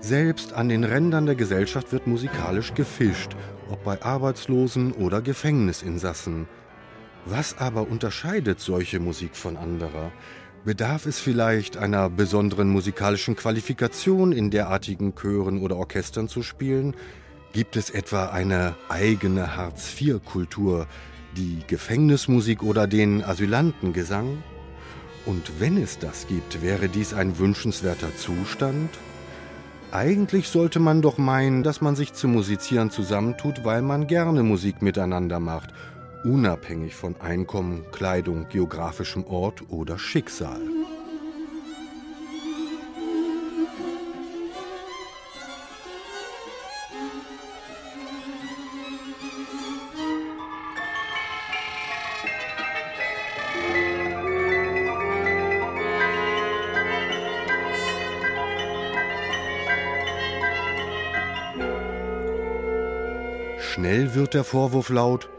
[0.00, 3.32] Selbst an den Rändern der Gesellschaft wird musikalisch gefischt,
[3.68, 6.46] ob bei Arbeitslosen oder Gefängnisinsassen.
[7.24, 10.12] Was aber unterscheidet solche Musik von anderer?
[10.64, 16.94] Bedarf es vielleicht einer besonderen musikalischen Qualifikation, in derartigen Chören oder Orchestern zu spielen?
[17.52, 20.86] Gibt es etwa eine eigene Hartz-IV-Kultur,
[21.36, 24.44] die Gefängnismusik oder den Asylantengesang?
[25.26, 28.90] Und wenn es das gibt, wäre dies ein wünschenswerter Zustand?
[29.90, 34.82] Eigentlich sollte man doch meinen, dass man sich zum Musizieren zusammentut, weil man gerne Musik
[34.82, 35.70] miteinander macht,
[36.24, 40.60] unabhängig von Einkommen, Kleidung, geografischem Ort oder Schicksal.
[63.78, 65.30] Schnell wird der Vorwurf laut,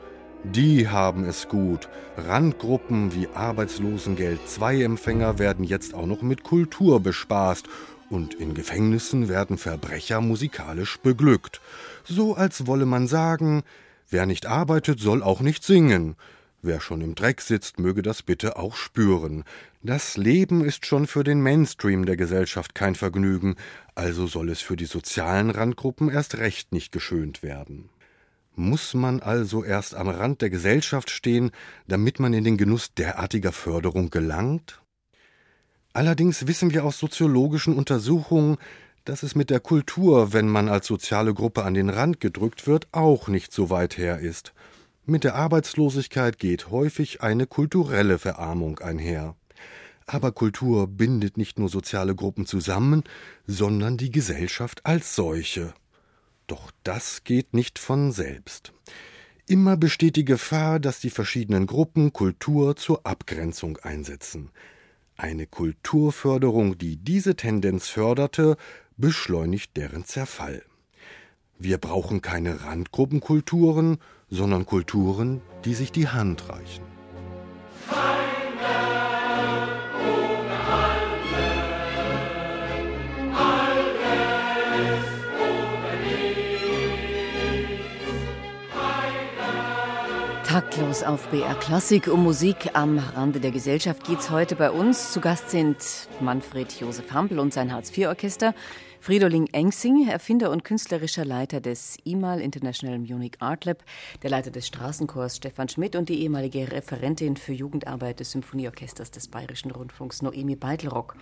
[0.45, 1.89] die haben es gut.
[2.15, 7.67] Randgruppen wie Arbeitslosengeld II-Empfänger werden jetzt auch noch mit Kultur bespaßt
[8.09, 11.59] und in Gefängnissen werden Verbrecher musikalisch beglückt.
[12.05, 13.63] So als wolle man sagen,
[14.09, 16.15] wer nicht arbeitet, soll auch nicht singen.
[16.61, 19.43] Wer schon im Dreck sitzt, möge das bitte auch spüren.
[19.83, 23.57] Das Leben ist schon für den Mainstream der Gesellschaft kein Vergnügen,
[23.95, 27.89] also soll es für die sozialen Randgruppen erst recht nicht geschönt werden.
[28.59, 31.51] Muss man also erst am Rand der Gesellschaft stehen,
[31.87, 34.81] damit man in den Genuss derartiger Förderung gelangt?
[35.93, 38.57] Allerdings wissen wir aus soziologischen Untersuchungen,
[39.05, 42.89] dass es mit der Kultur, wenn man als soziale Gruppe an den Rand gedrückt wird,
[42.91, 44.51] auch nicht so weit her ist.
[45.05, 49.37] Mit der Arbeitslosigkeit geht häufig eine kulturelle Verarmung einher.
[50.05, 53.05] Aber Kultur bindet nicht nur soziale Gruppen zusammen,
[53.47, 55.73] sondern die Gesellschaft als solche.
[56.49, 58.73] Doch das geht nicht von selbst.
[59.45, 64.49] Immer besteht die Gefahr, dass die verschiedenen Gruppen Kultur zur Abgrenzung einsetzen.
[65.15, 68.57] Eine Kulturförderung, die diese Tendenz förderte,
[68.97, 70.63] beschleunigt deren Zerfall.
[71.59, 73.99] Wir brauchen keine Randgruppenkulturen,
[74.31, 76.83] sondern Kulturen, die sich die Hand reichen.
[90.49, 95.13] Taktlos auf BR Klassik um Musik am Rande der Gesellschaft geht's heute bei uns.
[95.13, 95.77] Zu Gast sind
[96.21, 98.55] Manfred Josef Hampel und sein Hartz-IV-Orchester,
[98.99, 103.83] Fridolin Engsing, Erfinder und künstlerischer Leiter des IMAL International Munich Art Lab,
[104.23, 109.27] der Leiter des Straßenchors Stefan Schmidt und die ehemalige Referentin für Jugendarbeit des Symphonieorchesters des
[109.27, 111.15] Bayerischen Rundfunks Noemi Beidelrock.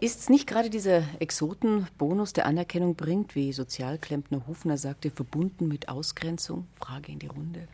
[0.00, 5.88] Ist es nicht gerade dieser Exotenbonus, der Anerkennung bringt, wie Sozialklempner Hufner sagte, verbunden mit
[5.88, 6.66] Ausgrenzung?
[6.78, 7.66] Frage in die Runde.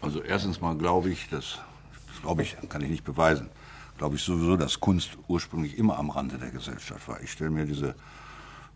[0.00, 1.58] Also erstens mal glaube ich, das,
[2.12, 3.48] das glaube ich, kann ich nicht beweisen,
[3.98, 7.20] glaube ich sowieso, dass Kunst ursprünglich immer am Rande der Gesellschaft war.
[7.22, 7.94] Ich stelle mir diese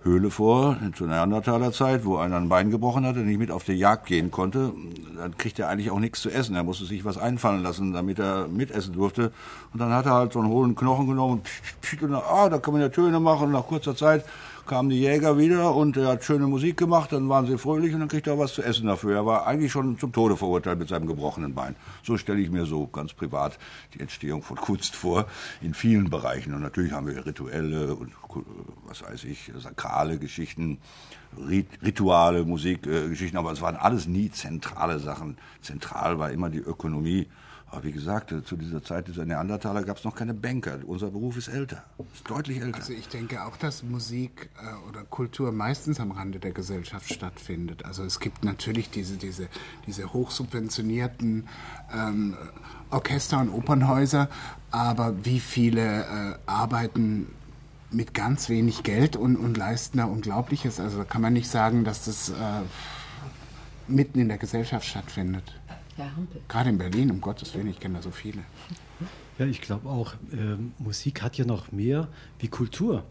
[0.03, 3.75] Höhle vor, zur Neandertaler Zeit, wo einer ein Bein gebrochen hatte, nicht mit auf die
[3.75, 4.73] Jagd gehen konnte,
[5.15, 6.57] dann kriegt er eigentlich auch nichts zu essen.
[6.57, 9.31] Er musste sich was einfallen lassen, damit er mitessen durfte.
[9.75, 11.43] Und dann hat er halt so einen hohlen Knochen genommen
[11.93, 13.49] und, und ah, da kann man ja Töne machen.
[13.49, 14.25] Und nach kurzer Zeit
[14.71, 17.99] kamen die Jäger wieder und er hat schöne Musik gemacht, dann waren sie fröhlich und
[17.99, 19.17] dann kriegt er was zu essen dafür.
[19.17, 21.75] Er war eigentlich schon zum Tode verurteilt mit seinem gebrochenen Bein.
[22.05, 23.59] So stelle ich mir so ganz privat
[23.95, 25.27] die Entstehung von Kunst vor,
[25.61, 26.55] in vielen Bereichen.
[26.55, 28.13] Und natürlich haben wir rituelle und,
[28.87, 30.79] was weiß ich, sakrale Geschichten,
[31.83, 35.37] Rituale, Musikgeschichten, aber es waren alles nie zentrale Sachen.
[35.63, 37.27] Zentral war immer die Ökonomie
[37.71, 40.79] aber wie gesagt, zu dieser Zeit dieser Neandertaler gab es noch keine Banker.
[40.87, 42.79] Unser Beruf ist älter, ist deutlich älter.
[42.79, 47.85] Also ich denke auch, dass Musik äh, oder Kultur meistens am Rande der Gesellschaft stattfindet.
[47.85, 49.49] Also es gibt natürlich diese, diese,
[49.87, 51.47] diese hochsubventionierten
[51.95, 52.37] ähm,
[52.91, 54.29] Orchester und Opernhäuser,
[54.73, 56.07] aber wie viele äh,
[56.47, 57.29] arbeiten
[57.93, 60.81] mit ganz wenig Geld und, und leisten da Unglaubliches.
[60.81, 62.35] Also da kann man nicht sagen, dass das äh,
[63.87, 65.60] mitten in der Gesellschaft stattfindet.
[66.05, 66.41] Herr Hampel.
[66.49, 68.39] Gerade in Berlin, um Gottes Willen, ich kenne da so viele.
[69.39, 72.09] Ja, ich glaube auch, äh, Musik hat ja noch mehr
[72.39, 73.05] wie Kultur.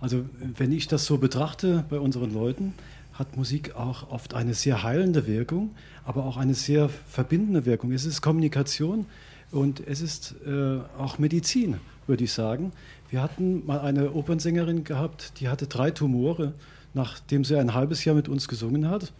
[0.00, 0.24] Also
[0.56, 2.74] wenn ich das so betrachte bei unseren Leuten,
[3.12, 5.74] hat Musik auch oft eine sehr heilende Wirkung,
[6.04, 7.92] aber auch eine sehr verbindende Wirkung.
[7.92, 9.06] Es ist Kommunikation
[9.50, 11.76] und es ist äh, auch Medizin,
[12.06, 12.72] würde ich sagen.
[13.10, 16.54] Wir hatten mal eine Opernsängerin gehabt, die hatte drei Tumore,
[16.94, 19.12] nachdem sie ein halbes Jahr mit uns gesungen hat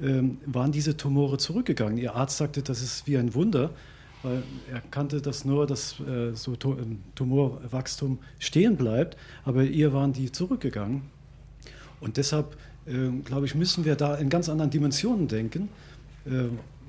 [0.00, 1.98] ähm, waren diese Tumore zurückgegangen.
[1.98, 3.70] Ihr Arzt sagte, das ist wie ein Wunder,
[4.22, 10.12] weil er kannte das nur, dass äh, so ähm, Tumorwachstum stehen bleibt, aber ihr waren
[10.12, 11.02] die zurückgegangen.
[12.00, 12.56] Und deshalb,
[12.86, 15.68] äh, glaube ich, müssen wir da in ganz anderen Dimensionen denken,
[16.26, 16.30] äh,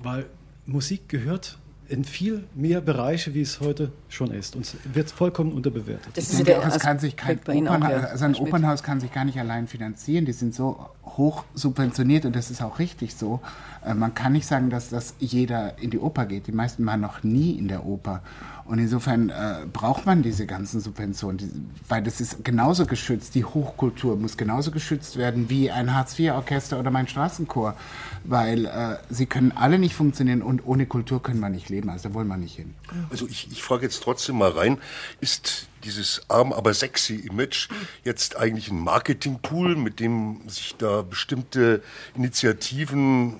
[0.02, 0.26] weil
[0.66, 1.58] Musik gehört
[1.90, 4.56] in viel mehr Bereiche, wie es heute schon ist.
[4.56, 6.16] Und es wird vollkommen unterbewertet.
[6.16, 9.26] Das ist der auch, kann sich kein Opernha auch, also ein Opernhaus kann sich gar
[9.26, 10.26] nicht allein finanzieren.
[10.26, 13.40] Die sind so hoch subventioniert und das ist auch richtig so.
[13.86, 16.48] Äh, man kann nicht sagen, dass, dass jeder in die Oper geht.
[16.48, 18.22] Die meisten waren noch nie in der Oper.
[18.68, 21.50] Und insofern äh, braucht man diese ganzen Subventionen, die,
[21.88, 23.34] weil das ist genauso geschützt.
[23.34, 27.78] Die Hochkultur muss genauso geschützt werden wie ein Hartz-IV-Orchester oder mein Straßenchor,
[28.26, 31.90] weil äh, sie können alle nicht funktionieren und ohne Kultur können wir nicht leben.
[31.90, 32.74] Also da wollen wir nicht hin.
[33.10, 34.80] Also ich, ich frage jetzt trotzdem mal rein,
[35.22, 37.70] ist dieses arm, aber sexy Image
[38.04, 41.82] jetzt eigentlich ein Marketing-Tool, mit dem sich da bestimmte
[42.16, 43.36] Initiativen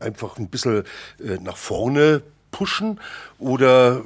[0.00, 0.84] einfach ein bisschen
[1.18, 2.98] äh, nach vorne pushen
[3.38, 4.02] oder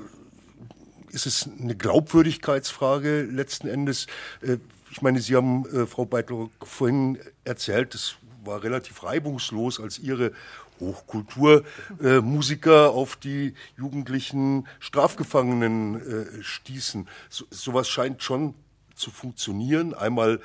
[1.12, 4.06] ist es eine Glaubwürdigkeitsfrage letzten Endes.
[4.40, 4.56] Äh,
[4.90, 10.32] ich meine, Sie haben, äh, Frau Beitler, vorhin erzählt, es war relativ reibungslos, als Ihre
[10.80, 17.06] Hochkulturmusiker auf die jugendlichen Strafgefangenen äh, stießen.
[17.28, 18.54] So, sowas scheint schon
[18.94, 19.94] zu funktionieren.
[19.94, 20.38] Einmal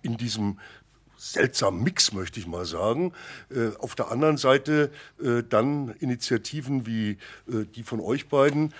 [0.00, 0.60] in diesem
[1.16, 3.12] seltsamen Mix, möchte ich mal sagen.
[3.80, 4.92] auf der anderen Seite
[5.48, 7.18] dann Initiativen wie
[7.48, 8.72] die von euch beiden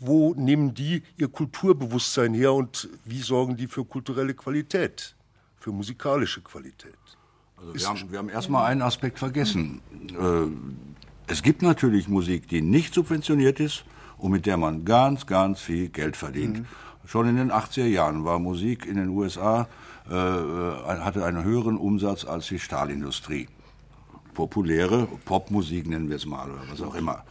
[0.00, 5.16] wo nehmen die ihr Kulturbewusstsein her und wie sorgen die für kulturelle Qualität,
[5.56, 6.94] für musikalische Qualität?
[7.56, 9.80] Also wir, haben, wir haben erstmal einen Aspekt vergessen.
[10.10, 13.84] Äh, es gibt natürlich Musik, die nicht subventioniert ist
[14.16, 16.60] und mit der man ganz, ganz viel Geld verdient.
[16.60, 16.66] Mhm.
[17.06, 19.66] Schon in den 80er Jahren war Musik in den USA,
[20.08, 23.48] äh, hatte einen höheren Umsatz als die Stahlindustrie.
[24.34, 27.24] Populäre Popmusik nennen wir es mal oder was auch immer.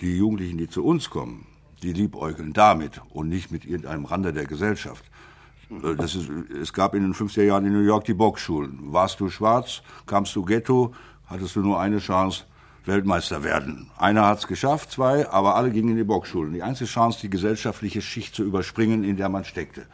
[0.00, 1.46] Die Jugendlichen, die zu uns kommen,
[1.82, 5.04] die liebäugeln damit und nicht mit irgendeinem Rande der Gesellschaft.
[5.70, 6.16] Äh, ist,
[6.60, 8.92] es gab in den 50er Jahren in New York die Boxschulen.
[8.92, 10.94] Warst du schwarz, kamst du Ghetto,
[11.26, 12.44] hattest du nur eine Chance,
[12.84, 13.90] Weltmeister werden.
[13.98, 16.54] Einer hat es geschafft, zwei, aber alle gingen in die Boxschulen.
[16.54, 19.86] Die einzige Chance, die gesellschaftliche Schicht zu überspringen, in der man steckte.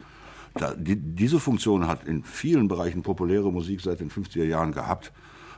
[0.53, 5.11] Da, die, diese Funktion hat in vielen Bereichen populäre Musik seit den 50er Jahren gehabt.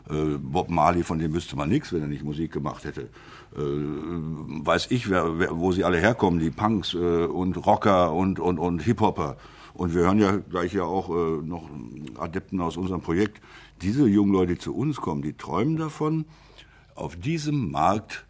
[0.09, 3.09] Äh, Bob Marley, von dem wüsste man nichts, wenn er nicht Musik gemacht hätte.
[3.55, 8.39] Äh, weiß ich, wer, wer, wo sie alle herkommen, die Punks äh, und Rocker und,
[8.39, 9.37] und, und Hip-Hopper.
[9.73, 11.69] Und wir hören ja gleich ja auch äh, noch
[12.17, 13.41] Adepten aus unserem Projekt.
[13.81, 16.25] Diese jungen Leute, die zu uns kommen, die träumen davon,
[16.95, 18.25] auf diesem Markt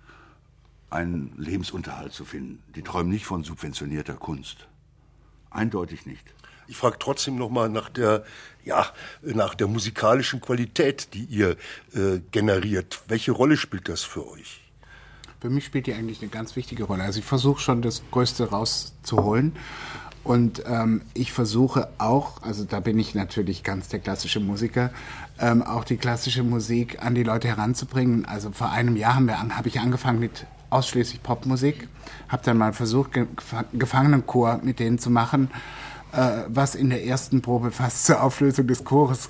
[0.89, 2.61] einen Lebensunterhalt zu finden.
[2.75, 4.67] Die träumen nicht von subventionierter Kunst.
[5.49, 6.23] Eindeutig nicht.
[6.67, 8.25] Ich frage trotzdem noch mal nach der,
[8.65, 8.85] ja,
[9.21, 11.51] nach der musikalischen Qualität, die ihr
[11.93, 13.01] äh, generiert.
[13.07, 14.66] Welche Rolle spielt das für euch?
[15.39, 17.03] Für mich spielt die eigentlich eine ganz wichtige Rolle.
[17.03, 19.53] Also ich versuche schon das Größte rauszuholen.
[20.23, 24.89] Und ähm, ich versuche auch, also da bin ich natürlich ganz der klassische Musiker,
[25.39, 28.25] ähm, auch die klassische Musik an die Leute heranzubringen.
[28.25, 31.87] Also vor einem Jahr habe hab ich angefangen mit ausschließlich Popmusik,
[32.27, 33.11] habe dann mal versucht,
[33.71, 35.49] Gefangenenchor mit denen zu machen
[36.11, 39.29] äh, was in der ersten Probe fast zur Auflösung des Chores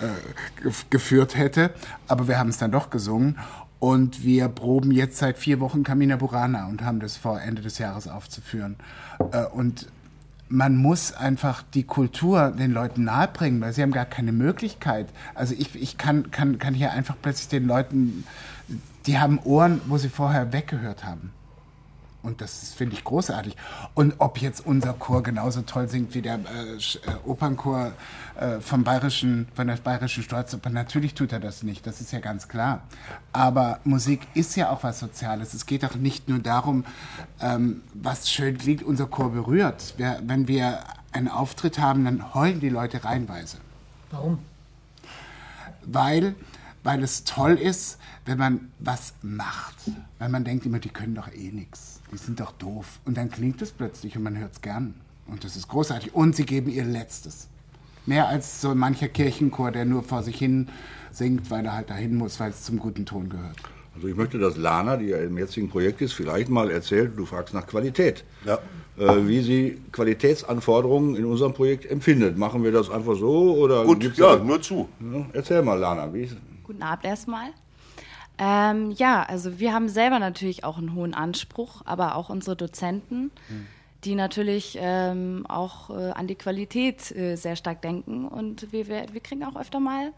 [0.00, 1.70] äh, geführt hätte.
[2.06, 3.38] Aber wir haben es dann doch gesungen.
[3.80, 7.78] Und wir proben jetzt seit vier Wochen Camina Burana und haben das vor Ende des
[7.78, 8.76] Jahres aufzuführen.
[9.32, 9.86] Äh, und
[10.48, 15.08] man muss einfach die Kultur den Leuten nahebringen, weil sie haben gar keine Möglichkeit.
[15.34, 18.24] Also ich, ich kann, kann, kann hier einfach plötzlich den Leuten,
[19.06, 21.30] die haben Ohren, wo sie vorher weggehört haben.
[22.20, 23.56] Und das finde ich großartig.
[23.94, 26.78] Und ob jetzt unser Chor genauso toll singt wie der äh, äh,
[27.24, 27.92] Opernchor
[28.38, 32.18] äh, vom Bayerischen, von der Bayerischen Staatsoper, natürlich tut er das nicht, das ist ja
[32.18, 32.82] ganz klar.
[33.32, 35.54] Aber Musik ist ja auch was Soziales.
[35.54, 36.84] Es geht doch nicht nur darum,
[37.40, 39.94] ähm, was schön klingt, unser Chor berührt.
[39.96, 40.80] Wir, wenn wir
[41.12, 43.58] einen Auftritt haben, dann heulen die Leute reinweise.
[44.10, 44.40] Warum?
[45.84, 46.34] Weil,
[46.82, 49.76] weil es toll ist, wenn man was macht.
[50.18, 53.00] Weil man denkt immer, die können doch eh nichts die sind doch doof.
[53.04, 54.94] Und dann klingt es plötzlich und man hört es gern.
[55.26, 56.14] Und das ist großartig.
[56.14, 57.48] Und sie geben ihr Letztes.
[58.06, 60.68] Mehr als so mancher Kirchenchor, der nur vor sich hin
[61.12, 63.56] singt, weil er halt dahin muss, weil es zum guten Ton gehört.
[63.94, 67.26] Also ich möchte, dass Lana, die ja im jetzigen Projekt ist, vielleicht mal erzählt, du
[67.26, 68.24] fragst nach Qualität.
[68.44, 68.58] Ja.
[68.98, 72.38] Äh, wie sie Qualitätsanforderungen in unserem Projekt empfindet.
[72.38, 74.88] Machen wir das einfach so oder Gut, ja, da, nur zu.
[75.00, 76.12] Ja, erzähl mal, Lana.
[76.12, 76.28] Wie
[76.64, 77.50] Guten Abend erstmal.
[78.38, 83.32] Ähm, ja, also wir haben selber natürlich auch einen hohen Anspruch, aber auch unsere Dozenten,
[83.48, 83.66] hm.
[84.04, 88.28] die natürlich ähm, auch äh, an die Qualität äh, sehr stark denken.
[88.28, 90.12] Und wir, wir, wir, kriegen auch öfter mal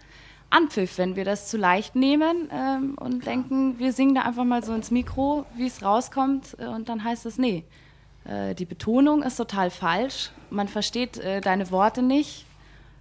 [0.51, 3.35] Anpfiff, wenn wir das zu leicht nehmen ähm, und Klar.
[3.35, 6.57] denken, wir singen da einfach mal so ins Mikro, wie es rauskommt.
[6.59, 7.64] Äh, und dann heißt es, nee,
[8.25, 10.31] äh, die Betonung ist total falsch.
[10.51, 12.45] Man versteht äh, deine Worte nicht.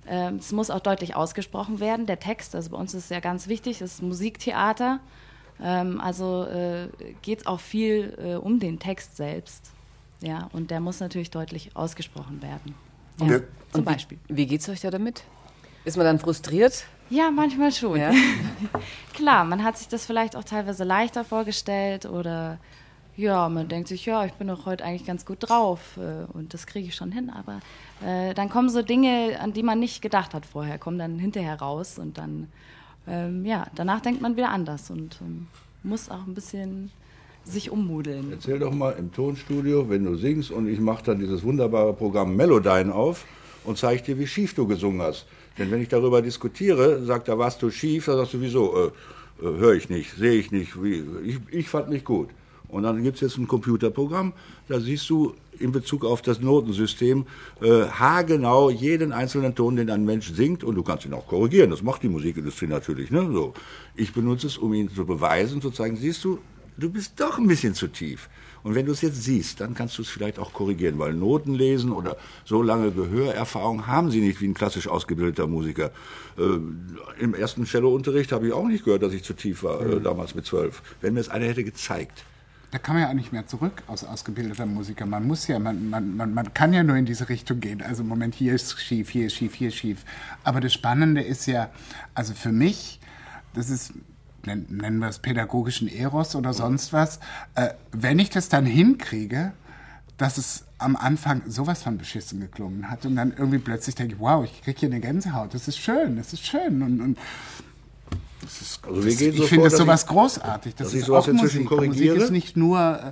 [0.10, 2.55] Ähm, es muss auch deutlich ausgesprochen werden, der Text.
[2.55, 4.99] Also bei uns ist es ja ganz wichtig, es ist Musiktheater.
[5.62, 6.88] Ähm, also äh,
[7.22, 9.72] geht es auch viel äh, um den Text selbst.
[10.22, 12.74] Ja, und der muss natürlich deutlich ausgesprochen werden.
[13.20, 13.39] Ja, ja.
[13.72, 14.18] Zum Beispiel.
[14.28, 15.24] Wie, wie geht es euch da damit?
[15.86, 16.86] Ist man dann frustriert?
[17.10, 17.99] Ja, manchmal schon.
[17.99, 18.12] Ja?
[19.14, 22.57] Klar, man hat sich das vielleicht auch teilweise leichter vorgestellt oder
[23.20, 26.53] ja, man denkt sich, ja, ich bin doch heute eigentlich ganz gut drauf äh, und
[26.53, 27.30] das kriege ich schon hin.
[27.30, 27.59] Aber
[28.05, 31.59] äh, dann kommen so Dinge, an die man nicht gedacht hat vorher, kommen dann hinterher
[31.59, 32.47] raus und dann,
[33.07, 35.47] ähm, ja, danach denkt man wieder anders und ähm,
[35.84, 36.91] muss auch ein bisschen
[37.43, 38.32] sich ummodeln.
[38.32, 42.38] Erzähl doch mal im Tonstudio, wenn du singst und ich mache dann dieses wunderbare Programm
[42.38, 43.26] Melodyne auf
[43.65, 45.26] und zeige dir, wie schief du gesungen hast.
[45.57, 48.78] Denn wenn ich darüber diskutiere, sagt er, warst du schief, dann sagst du, wieso?
[48.78, 48.91] Äh,
[49.41, 50.82] äh, Höre ich nicht, sehe ich nicht.
[50.82, 52.30] Wie, ich, ich fand mich gut.
[52.70, 54.34] Und dann gibt es jetzt ein Computerprogramm,
[54.67, 57.26] da siehst du in Bezug auf das Notensystem
[57.61, 61.72] äh, haargenau jeden einzelnen Ton, den ein Mensch singt und du kannst ihn auch korrigieren.
[61.72, 63.11] Das macht die Musikindustrie natürlich.
[63.11, 63.30] Ne?
[63.34, 63.53] So.
[63.95, 66.39] Ich benutze es, um ihn zu beweisen, zu zeigen, siehst du,
[66.78, 68.30] du bist doch ein bisschen zu tief.
[68.61, 71.55] Und wenn du es jetzt siehst, dann kannst du es vielleicht auch korrigieren, weil Noten
[71.55, 75.91] lesen oder so lange Gehörerfahrung haben sie nicht wie ein klassisch ausgebildeter Musiker.
[76.38, 80.01] Äh, Im ersten Cellounterricht habe ich auch nicht gehört, dass ich zu tief war, äh,
[80.01, 80.82] damals mit zwölf.
[81.01, 82.26] Wenn mir es einer hätte gezeigt.
[82.72, 85.05] Da kann man ja auch nicht mehr zurück als ausgebildeter Musiker.
[85.05, 87.82] Man muss ja, man, man, man, man kann ja nur in diese Richtung gehen.
[87.82, 90.05] Also im Moment, hier ist schief, hier ist schief, hier ist schief.
[90.43, 91.70] Aber das Spannende ist ja,
[92.13, 92.99] also für mich,
[93.55, 93.93] das ist,
[94.43, 97.20] nennen wir es pädagogischen Eros oder sonst was,
[97.55, 99.53] äh, wenn ich das dann hinkriege,
[100.17, 104.20] dass es am Anfang sowas von beschissen geklungen hat und dann irgendwie plötzlich denke ich,
[104.20, 107.17] wow, ich kriege hier eine Gänsehaut, das ist schön, das ist schön und, und
[108.43, 110.75] ist, Also wir das, gehen ich so finde vor, das dass sowas ich- großartig.
[110.75, 111.71] Das dass ich ist sowas auch inzwischen Musik.
[111.71, 112.15] Musik korrigiere.
[112.17, 113.11] ist nicht nur äh,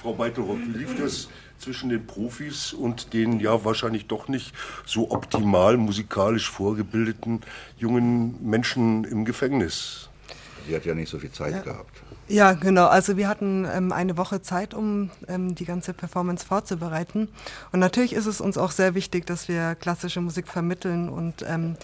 [0.00, 4.52] Frau Beiterock, wie lief das zwischen den Profis und den ja wahrscheinlich doch nicht
[4.84, 7.40] so optimal musikalisch vorgebildeten
[7.78, 10.08] jungen Menschen im Gefängnis?
[10.68, 12.02] Sie hat ja nicht so viel Zeit gehabt.
[12.28, 12.86] Ja, genau.
[12.86, 17.28] Also wir hatten ähm, eine Woche Zeit, um ähm, die ganze Performance vorzubereiten.
[17.72, 21.76] Und natürlich ist es uns auch sehr wichtig, dass wir klassische Musik vermitteln und ähm,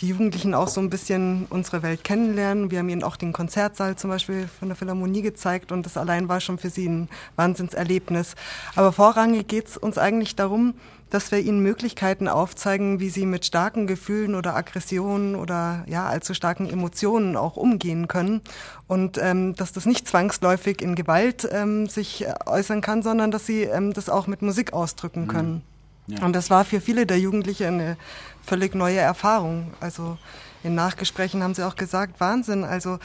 [0.00, 2.70] die Jugendlichen auch so ein bisschen unsere Welt kennenlernen.
[2.70, 6.28] Wir haben ihnen auch den Konzertsaal zum Beispiel von der Philharmonie gezeigt und das allein
[6.28, 8.34] war schon für sie ein Wahnsinnserlebnis.
[8.76, 10.74] Aber vorrangig geht es uns eigentlich darum,
[11.10, 16.34] dass wir ihnen Möglichkeiten aufzeigen, wie sie mit starken Gefühlen oder Aggressionen oder ja allzu
[16.34, 18.40] starken Emotionen auch umgehen können
[18.86, 23.44] und ähm, dass das nicht zwangsläufig in Gewalt ähm, sich äh, äußern kann, sondern dass
[23.44, 25.62] sie ähm, das auch mit Musik ausdrücken können.
[26.10, 26.24] Ja.
[26.24, 27.96] Und das war für viele der Jugendlichen eine
[28.42, 29.72] völlig neue Erfahrung.
[29.80, 30.18] Also
[30.62, 32.98] in Nachgesprächen haben sie auch gesagt, Wahnsinn, also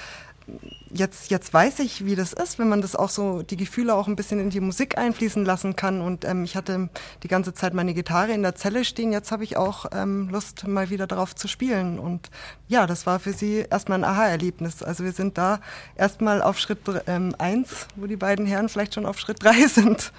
[0.91, 4.07] jetzt, jetzt weiß ich, wie das ist, wenn man das auch so, die Gefühle auch
[4.07, 6.01] ein bisschen in die Musik einfließen lassen kann.
[6.01, 6.89] Und ähm, ich hatte
[7.23, 9.11] die ganze Zeit meine Gitarre in der Zelle stehen.
[9.11, 11.99] Jetzt habe ich auch ähm, Lust, mal wieder darauf zu spielen.
[11.99, 12.29] Und
[12.67, 14.83] ja, das war für sie erstmal ein Aha-Erlebnis.
[14.83, 15.59] Also wir sind da
[15.95, 20.11] erstmal auf Schritt ähm, eins, wo die beiden Herren vielleicht schon auf Schritt drei sind.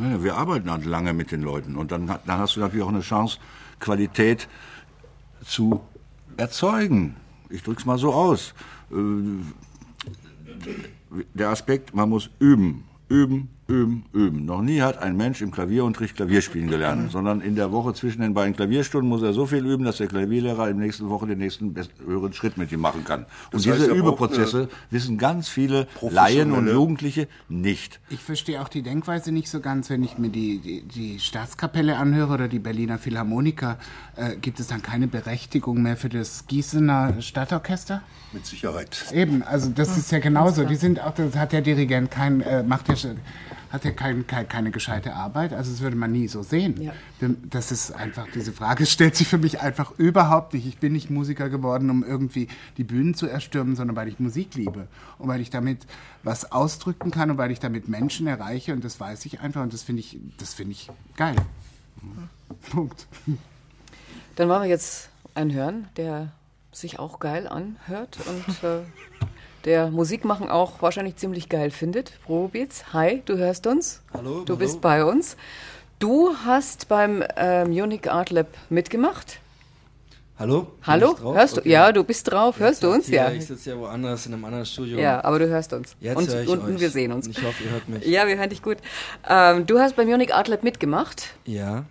[0.00, 2.88] Naja, wir arbeiten halt lange mit den Leuten und dann, dann hast du natürlich auch
[2.88, 3.38] eine Chance,
[3.80, 4.48] Qualität
[5.44, 5.82] zu
[6.38, 7.16] erzeugen.
[7.50, 8.54] Ich drück's mal so aus.
[8.90, 8.94] Äh,
[11.34, 14.44] Der Aspekt, man muss üben, üben, üben, üben.
[14.44, 18.20] Noch nie hat ein Mensch im Klavierunterricht Klavier spielen gelernt, sondern in der Woche zwischen
[18.20, 21.38] den beiden Klavierstunden muss er so viel üben, dass der Klavierlehrer im nächsten Woche den
[21.38, 23.20] nächsten höheren Schritt mit ihm machen kann.
[23.52, 28.00] Und Das heißt, diese Übeprozesse wissen ganz viele Laien und Jugendliche nicht.
[28.10, 31.96] Ich verstehe auch die Denkweise nicht so ganz, wenn ich mir die, die, die Staatskapelle
[31.96, 33.78] anhöre oder die Berliner Philharmoniker.
[34.16, 38.02] Äh, gibt es dann keine Berechtigung mehr für das Gießener Stadtorchester?
[38.32, 39.06] Mit Sicherheit.
[39.12, 40.64] Eben, also das ist ja genauso.
[40.64, 43.16] Die sind auch, das hat der Dirigent kein, äh, macht ja, schon-
[43.70, 45.52] hat ja kein, kein, keine gescheite Arbeit.
[45.52, 46.80] Also das würde man nie so sehen.
[46.80, 46.92] Ja.
[47.48, 50.66] Das ist einfach, diese Frage stellt sich für mich einfach überhaupt nicht.
[50.66, 54.54] Ich bin nicht Musiker geworden, um irgendwie die Bühnen zu erstürmen, sondern weil ich Musik
[54.54, 55.86] liebe und weil ich damit
[56.22, 59.72] was ausdrücken kann und weil ich damit Menschen erreiche und das weiß ich einfach und
[59.72, 61.36] das finde ich, das finde ich geil.
[62.70, 63.06] Punkt.
[64.36, 66.32] Dann wollen wir jetzt einen hören, der
[66.72, 68.82] sich auch geil anhört und äh,
[69.64, 72.12] der Musik machen auch wahrscheinlich ziemlich geil findet.
[72.24, 74.02] Probitz, hi, du hörst uns.
[74.14, 74.56] Hallo, Du hallo.
[74.56, 75.36] bist bei uns.
[75.98, 79.38] Du hast beim äh, Munich Art Lab mitgemacht.
[80.38, 80.68] Hallo?
[80.84, 81.14] Hallo?
[81.34, 81.60] Hörst du?
[81.60, 81.68] Okay.
[81.70, 82.58] Ja, du bist drauf.
[82.58, 83.06] Hörst du Jetzt uns?
[83.08, 83.30] hier, Ja.
[83.30, 84.98] Ich sitze ja woanders in einem anderen Studio.
[84.98, 85.94] Ja, aber du hörst uns.
[86.00, 86.80] Jetzt und, höre ich und euch.
[86.80, 87.26] wir sehen uns.
[87.28, 88.06] Ich hoffe, ihr hört mich.
[88.06, 88.78] Ja, wir hören dich gut.
[89.28, 91.34] Ähm, du hast beim Munich Art Lab mitgemacht.
[91.44, 91.84] Ja.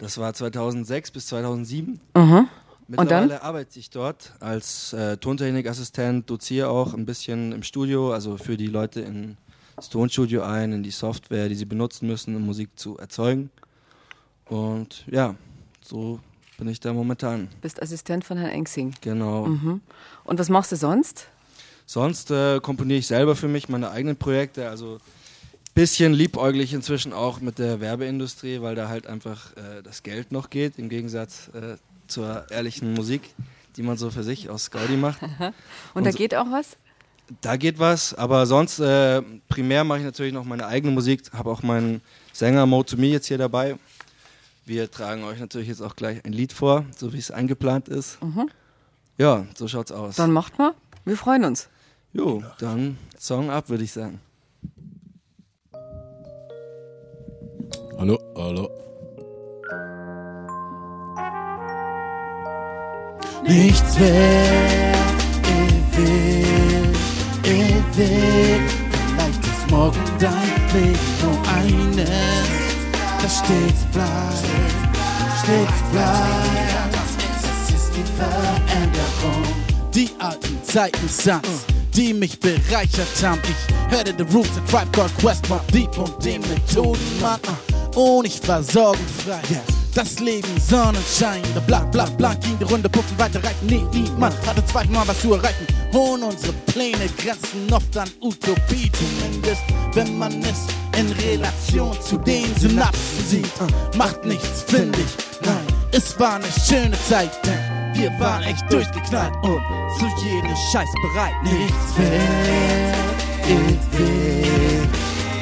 [0.00, 2.00] Das war 2006 bis 2007.
[2.16, 2.48] Mhm.
[2.88, 8.56] Mittlerweile arbeite ich dort als äh, Tontechnikassistent, doziere auch ein bisschen im Studio, also für
[8.56, 9.36] die Leute in
[9.76, 13.50] das Tonstudio ein, in die Software, die sie benutzen müssen, um Musik zu erzeugen.
[14.46, 15.34] Und ja,
[15.82, 16.18] so
[16.56, 17.48] bin ich da momentan.
[17.60, 18.94] Bist Assistent von Herrn Engsing.
[19.02, 19.46] Genau.
[19.46, 19.82] Mhm.
[20.24, 21.28] Und was machst du sonst?
[21.84, 24.98] Sonst äh, komponiere ich selber für mich meine eigenen Projekte, also
[25.74, 30.50] bisschen liebäuglich inzwischen auch mit der Werbeindustrie, weil da halt einfach äh, das Geld noch
[30.50, 31.76] geht, im Gegensatz äh,
[32.08, 33.34] zur ehrlichen Musik,
[33.76, 35.20] die man so für sich aus Gaudi macht.
[35.94, 36.76] Und da geht auch was?
[37.40, 41.50] da geht was, aber sonst äh, primär mache ich natürlich noch meine eigene Musik, habe
[41.50, 42.00] auch meinen
[42.32, 43.78] Sänger Mo to Me jetzt hier dabei.
[44.64, 48.22] Wir tragen euch natürlich jetzt auch gleich ein Lied vor, so wie es eingeplant ist.
[48.22, 48.50] Mhm.
[49.16, 50.16] Ja, so schaut's aus.
[50.16, 50.74] Dann macht mal.
[51.04, 51.68] Wir freuen uns.
[52.12, 54.20] Jo, dann Song ab, würde ich sagen.
[57.98, 58.87] Hallo, hallo.
[63.48, 64.98] Nichts wert,
[65.96, 66.44] ewig,
[67.44, 68.60] ewig.
[68.90, 70.32] Vielleicht ist morgen dein
[70.74, 72.10] Leben nur eines,
[73.22, 74.44] das stets bleibt,
[75.42, 76.92] stets bleibt.
[76.92, 79.42] Das ist die Veränderung.
[79.94, 81.64] Die alten Zeiten sind's,
[81.96, 83.40] die mich bereichert haben.
[83.44, 87.40] Ich hörte The Roots and Tribe Called Quest, Mob Deep und den Methoden, Mann.
[87.94, 89.40] Und ich war sorgenfrei.
[89.98, 93.66] Das Leben Sonnenschein, der blank, blank, blank ging die Runde, puffen weiter reichen.
[93.66, 95.66] Nee, niemand hatte Zweifel mal was zu erreichen.
[95.92, 99.62] Und unsere Pläne grenzen oft an Utopie, zumindest
[99.94, 103.96] wenn man es in Relation zu den Synapsen sieht.
[103.96, 105.44] Macht nichts, finde ich.
[105.44, 109.60] Nein, es war eine schöne Zeit, denn wir waren echt durchgeknallt und
[109.98, 111.34] zu jedem Scheiß bereit.
[111.42, 112.94] Nichts fehlt,
[113.48, 114.46] ewig,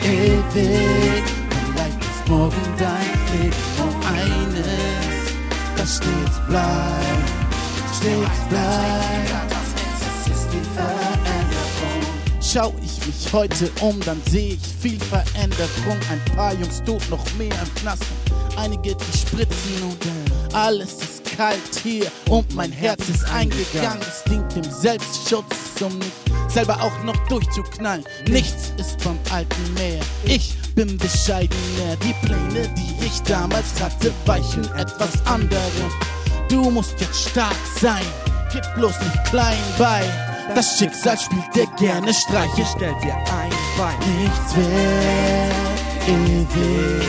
[0.03, 1.25] ewig.
[1.75, 3.76] Vielleicht ist morgen dein Leben
[4.09, 4.67] eines,
[5.77, 7.29] das stets bleibt,
[7.97, 9.31] stets bleibt.
[9.51, 12.07] Das ist die Veränderung.
[12.41, 15.99] Schau ich mich heute um, dann sehe ich viel Veränderung.
[16.11, 18.05] Ein paar Jungs tot, noch mehr im Knast.
[18.57, 24.01] Einige, die spritzen und alles ist kalt hier und mein Herz ist eingegangen.
[24.01, 26.13] Es dient dem Selbstschutz, um mich
[26.49, 28.05] selber auch noch durchzuknallen.
[28.29, 30.01] Nichts ist vom alten Meer.
[30.25, 31.97] Ich bin bescheidener.
[32.03, 35.91] Die Pläne, die ich damals hatte, weichen etwas anderem.
[36.49, 38.05] Du musst jetzt stark sein,
[38.53, 40.03] gib bloß nicht klein bei.
[40.55, 43.99] Das Schicksal spielt dir gerne Streiche, stellt dir ein Bein.
[44.21, 47.07] Nichts wert, ewig,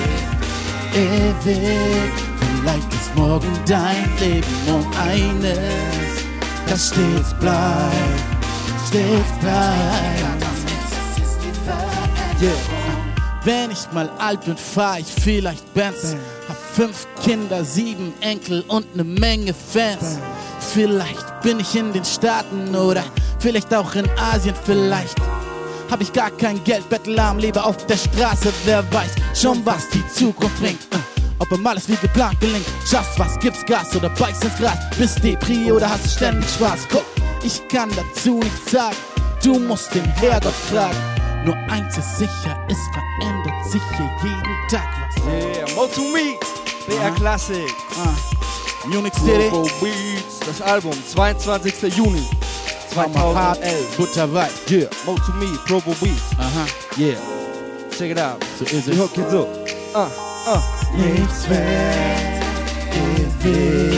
[0.95, 2.11] ewig.
[2.59, 6.23] Vielleicht ist morgen dein Leben um eines,
[6.67, 7.93] das stets bleibt,
[8.87, 10.47] stets bleibt.
[12.39, 12.76] Yeah.
[13.47, 16.17] Wenn ich mal alt bin, fahr ich vielleicht Benz.
[16.49, 20.19] Hab fünf Kinder, sieben Enkel und ne Menge Fans.
[20.59, 23.05] Vielleicht bin ich in den Staaten oder
[23.39, 25.15] vielleicht auch in Asien, vielleicht
[25.89, 30.05] hab ich gar kein Geld, bettelarm, lebe auf der Straße, wer weiß schon, was die
[30.09, 30.81] Zukunft bringt.
[30.91, 30.97] Äh,
[31.39, 35.23] Ob ihm alles wie geplant gelingt, schaffst was, gibt's Gas oder beißt ins Gras, bist
[35.23, 36.79] Depri oder hast du ständig Spaß?
[36.91, 37.05] Guck,
[37.45, 38.97] ich kann dazu nichts sagen,
[39.41, 40.97] du musst den Herrgott fragen.
[41.47, 43.36] Nur eins ist sicher, es verändert
[43.67, 45.23] sich hier jeden Tag was.
[45.25, 46.37] Yeah, Mo to Me,
[46.87, 47.69] BR Classic.
[47.97, 48.15] Ah.
[48.87, 49.49] Munich City.
[49.49, 51.93] Robo Beats, das Album, 22.
[51.95, 52.25] Juni
[52.93, 53.97] 2011.
[53.97, 54.89] Guter Vibe, yeah.
[55.05, 56.33] Mo to Me, Probo Beats.
[56.37, 56.65] Aha.
[56.97, 57.17] Yeah.
[57.97, 58.43] Check it out.
[58.57, 58.97] So ist Die es.
[58.97, 59.47] Hook geht so.
[59.93, 60.07] Ah,
[60.45, 60.61] ah.
[60.95, 62.43] Nichts wert,
[62.93, 63.97] ewig,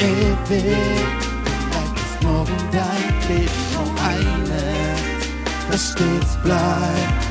[0.00, 0.42] ewig.
[0.48, 5.00] Vielleicht ist morgen dein Leben nur eines,
[5.70, 7.24] das stets bleibt,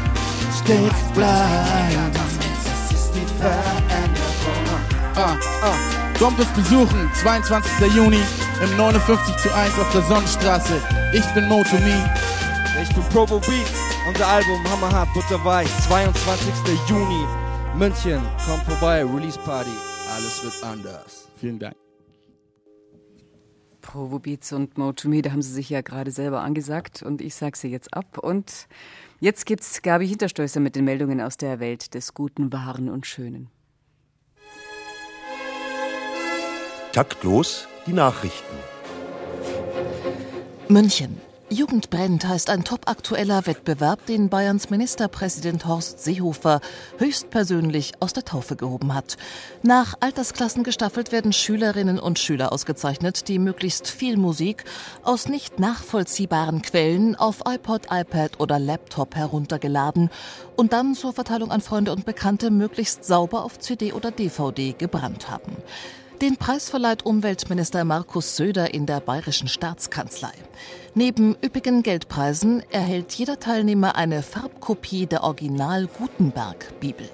[0.63, 2.15] stets bleibt.
[2.15, 4.21] Das ist die Veränderung.
[5.15, 6.01] Ah, ah.
[6.19, 7.93] Kommt uns besuchen, 22.
[7.95, 8.21] Juni
[8.63, 10.73] im 59 zu 1 auf der Sonnenstraße.
[11.13, 12.09] Ich bin Mo to Me.
[12.81, 13.71] Ich bin Probo Beats.
[14.07, 15.67] Unser Album Hammerhart Butterweich.
[15.87, 16.53] 22.
[16.87, 17.25] Juni.
[17.75, 18.21] München.
[18.45, 19.03] Kommt vorbei.
[19.03, 19.71] Release Party.
[20.15, 21.27] Alles wird anders.
[21.39, 21.80] Vielen Dank.
[23.81, 27.21] Provo Beats und Mo to Me, da haben sie sich ja gerade selber angesagt und
[27.21, 28.17] ich sag sie jetzt ab.
[28.17, 28.67] Und
[29.19, 33.49] jetzt gibt's Gabi Hinterstößer mit den Meldungen aus der Welt des Guten, Wahren und Schönen.
[36.93, 38.55] Taktlos die Nachrichten.
[40.67, 41.30] München.
[41.51, 46.61] Jugend brennt heißt ein topaktueller Wettbewerb, den Bayerns Ministerpräsident Horst Seehofer
[46.97, 49.17] höchstpersönlich aus der Taufe gehoben hat.
[49.61, 54.63] Nach Altersklassen gestaffelt werden Schülerinnen und Schüler ausgezeichnet, die möglichst viel Musik
[55.03, 60.09] aus nicht nachvollziehbaren Quellen auf iPod, iPad oder Laptop heruntergeladen
[60.55, 65.29] und dann zur Verteilung an Freunde und Bekannte möglichst sauber auf CD oder DVD gebrannt
[65.29, 65.57] haben.
[66.21, 70.33] Den Preis verleiht Umweltminister Markus Söder in der bayerischen Staatskanzlei.
[70.93, 77.09] Neben üppigen Geldpreisen erhält jeder Teilnehmer eine Farbkopie der Original Gutenberg Bibel.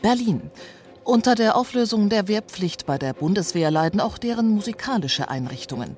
[0.00, 0.50] Berlin.
[1.04, 5.94] Unter der Auflösung der Wehrpflicht bei der Bundeswehr leiden auch deren musikalische Einrichtungen.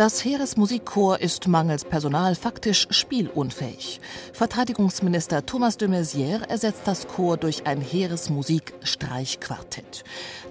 [0.00, 4.00] Das Heeresmusikkorps ist mangels Personal faktisch spielunfähig.
[4.32, 10.04] Verteidigungsminister Thomas de Maizière ersetzt das Chor durch ein Heeresmusik-Streichquartett.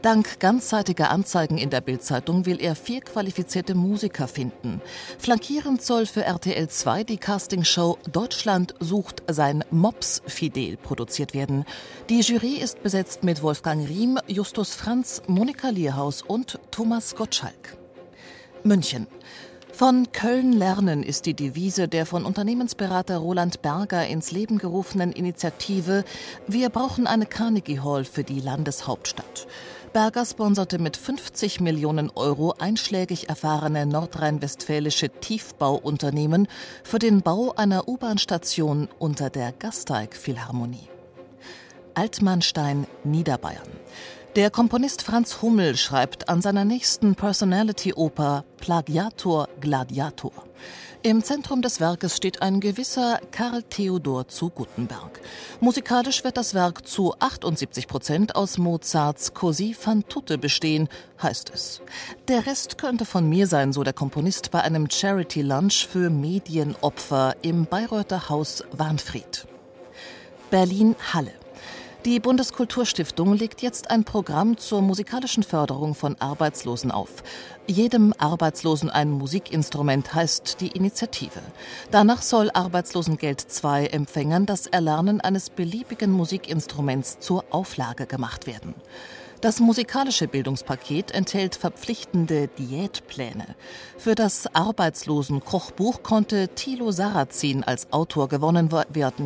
[0.03, 4.83] Dank ganzseitiger Anzeigen in der Bildzeitung will er vier qualifizierte Musiker finden.
[5.17, 11.65] Flankierend soll für RTL 2 die Castingshow Deutschland sucht sein Mops Fidel produziert werden.
[12.07, 17.79] Die Jury ist besetzt mit Wolfgang Riem, Justus Franz, Monika Lierhaus und Thomas Gottschalk.
[18.63, 19.07] München.
[19.79, 26.03] Von Köln lernen ist die Devise der von Unternehmensberater Roland Berger ins Leben gerufenen Initiative
[26.47, 29.47] Wir brauchen eine Carnegie Hall für die Landeshauptstadt.
[29.93, 36.49] Berger sponserte mit 50 Millionen Euro einschlägig erfahrene nordrhein-westfälische Tiefbauunternehmen
[36.83, 40.89] für den Bau einer U-Bahn-Station unter der Gasteig-Philharmonie.
[41.93, 43.69] Altmannstein, Niederbayern.
[44.35, 50.31] Der Komponist Franz Hummel schreibt an seiner nächsten Personality-Oper Plagiator Gladiator.
[51.01, 55.19] Im Zentrum des Werkes steht ein gewisser Karl Theodor zu Guttenberg.
[55.61, 60.89] Musikalisch wird das Werk zu 78 Prozent aus Mozarts Così fan tutte bestehen,
[61.23, 61.81] heißt es.
[62.27, 67.35] Der Rest könnte von mir sein, so der Komponist bei einem Charity Lunch für Medienopfer
[67.41, 69.47] im Bayreuther Haus Warnfried.
[70.51, 71.31] Berlin Halle.
[72.05, 77.09] Die Bundeskulturstiftung legt jetzt ein Programm zur musikalischen Förderung von Arbeitslosen auf.
[77.67, 81.41] Jedem Arbeitslosen ein Musikinstrument heißt die Initiative.
[81.91, 88.75] Danach soll Arbeitslosengeld II Empfängern das Erlernen eines beliebigen Musikinstruments zur Auflage gemacht werden.
[89.41, 93.55] Das musikalische Bildungspaket enthält verpflichtende Diätpläne.
[93.97, 98.69] Für das Arbeitslosen-Kochbuch konnte Thilo Sarrazin als Autor gewonnen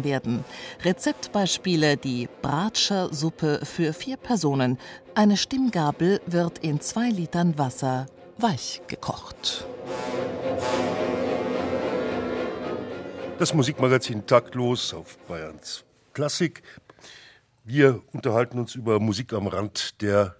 [0.03, 0.45] werden.
[0.83, 4.77] Rezeptbeispiele die Bratscher Suppe für vier Personen.
[5.15, 8.05] Eine Stimmgabel wird in zwei Litern Wasser
[8.37, 9.65] weich gekocht.
[13.39, 15.83] Das Musikmagazin Taktlos auf Bayerns
[16.13, 16.61] Klassik
[17.63, 20.35] wir unterhalten uns über Musik am Rand der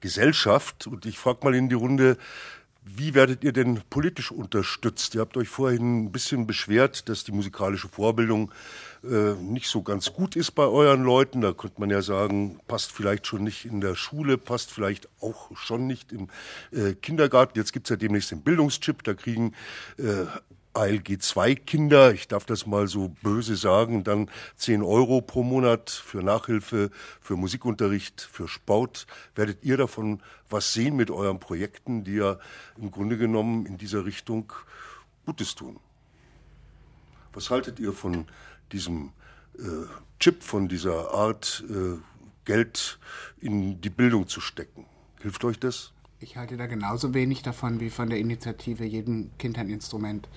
[0.00, 2.16] Gesellschaft und ich frage mal in die Runde,
[2.96, 5.14] wie werdet ihr denn politisch unterstützt?
[5.14, 8.50] Ihr habt euch vorhin ein bisschen beschwert, dass die musikalische Vorbildung
[9.04, 11.42] äh, nicht so ganz gut ist bei euren Leuten.
[11.42, 15.54] Da könnte man ja sagen, passt vielleicht schon nicht in der Schule, passt vielleicht auch
[15.56, 16.28] schon nicht im
[16.72, 17.58] äh, Kindergarten.
[17.58, 19.52] Jetzt gibt's ja demnächst den Bildungschip, da kriegen
[19.98, 20.24] äh,
[20.78, 26.90] ALG-2-Kinder, ich darf das mal so böse sagen, dann 10 Euro pro Monat für Nachhilfe,
[27.20, 29.06] für Musikunterricht, für Sport.
[29.34, 32.38] Werdet ihr davon was sehen mit euren Projekten, die ja
[32.76, 34.52] im Grunde genommen in dieser Richtung
[35.26, 35.80] Gutes tun?
[37.32, 38.26] Was haltet ihr von
[38.72, 39.12] diesem
[39.58, 39.62] äh,
[40.20, 41.98] Chip, von dieser Art, äh,
[42.44, 42.98] Geld
[43.40, 44.86] in die Bildung zu stecken?
[45.20, 45.92] Hilft euch das?
[46.20, 50.28] Ich halte da genauso wenig davon wie von der Initiative jedem Kind ein Instrument.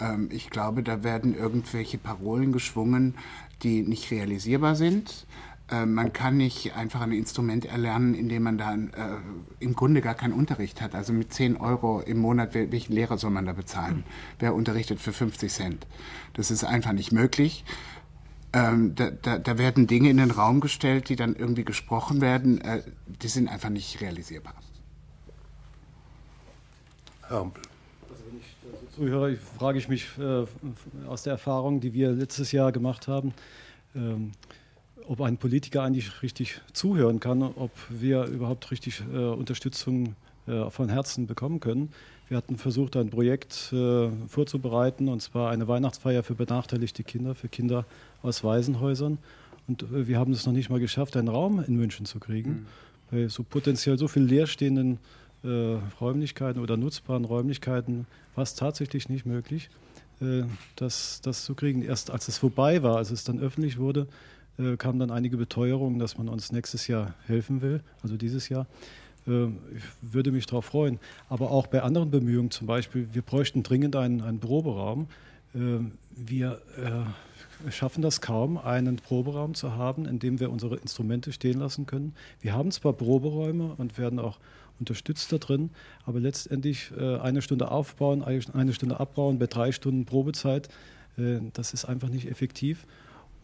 [0.00, 3.14] Ähm, ich glaube, da werden irgendwelche Parolen geschwungen,
[3.62, 5.26] die nicht realisierbar sind.
[5.70, 9.16] Äh, man kann nicht einfach ein Instrument erlernen, indem man da äh,
[9.58, 10.94] im Grunde gar keinen Unterricht hat.
[10.94, 14.04] Also mit 10 Euro im Monat, welchen Lehrer soll man da bezahlen?
[14.38, 15.86] Wer unterrichtet für 50 Cent?
[16.34, 17.64] Das ist einfach nicht möglich.
[18.52, 22.60] Ähm, da, da, da, werden Dinge in den Raum gestellt, die dann irgendwie gesprochen werden.
[22.60, 22.82] Äh,
[23.22, 24.54] die sind einfach nicht realisierbar.
[27.28, 27.62] Hampel.
[27.62, 27.75] Also wenn
[28.96, 30.44] ich so zuhöre, frage ich mich äh,
[31.06, 33.34] aus der Erfahrung, die wir letztes Jahr gemacht haben,
[33.94, 34.32] ähm,
[35.06, 40.16] ob ein Politiker eigentlich richtig zuhören kann, ob wir überhaupt richtig äh, Unterstützung
[40.46, 41.92] äh, von Herzen bekommen können.
[42.28, 47.48] Wir hatten versucht, ein Projekt äh, vorzubereiten, und zwar eine Weihnachtsfeier für benachteiligte Kinder, für
[47.48, 47.84] Kinder
[48.22, 49.18] aus Waisenhäusern.
[49.68, 52.50] Und äh, wir haben es noch nicht mal geschafft, einen Raum in München zu kriegen,
[52.50, 52.66] mhm.
[53.10, 54.98] bei so potenziell so viel leerstehenden äh,
[56.00, 59.70] Räumlichkeiten oder nutzbaren Räumlichkeiten war es tatsächlich nicht möglich,
[60.20, 60.42] äh,
[60.76, 61.82] das, das zu kriegen.
[61.82, 64.06] Erst als es vorbei war, als es dann öffentlich wurde,
[64.58, 68.66] äh, kamen dann einige Beteuerungen, dass man uns nächstes Jahr helfen will, also dieses Jahr.
[69.26, 70.98] Äh, ich würde mich darauf freuen.
[71.28, 75.08] Aber auch bei anderen Bemühungen, zum Beispiel, wir bräuchten dringend einen, einen Proberaum.
[75.54, 75.78] Äh,
[76.16, 81.58] wir äh, schaffen das kaum, einen Proberaum zu haben, in dem wir unsere Instrumente stehen
[81.58, 82.14] lassen können.
[82.40, 84.38] Wir haben zwar Proberäume und werden auch
[84.78, 85.70] unterstützt da drin,
[86.04, 90.68] aber letztendlich äh, eine Stunde aufbauen, eine Stunde abbauen bei drei Stunden Probezeit,
[91.16, 92.86] äh, das ist einfach nicht effektiv.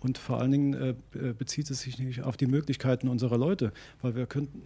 [0.00, 0.94] Und vor allen Dingen äh,
[1.32, 4.60] bezieht es sich nicht auf die Möglichkeiten unserer Leute, weil wir könnten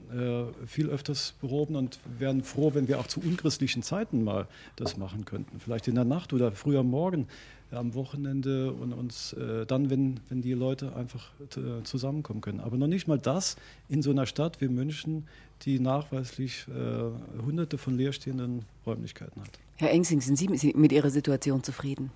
[0.67, 5.27] viel öfters beroben und wären froh, wenn wir auch zu unchristlichen Zeiten mal das machen
[5.27, 5.61] könnten.
[5.61, 7.29] Vielleicht in der Nacht oder früh am Morgen,
[7.71, 12.61] am Wochenende und uns äh, dann, wenn, wenn die Leute einfach äh, zusammenkommen können.
[12.61, 13.57] Aber noch nicht mal das
[13.89, 15.27] in so einer Stadt wie München,
[15.62, 19.51] die nachweislich äh, hunderte von leerstehenden Räumlichkeiten hat.
[19.77, 22.11] Herr Engsing, sind Sie mit Ihrer Situation zufrieden?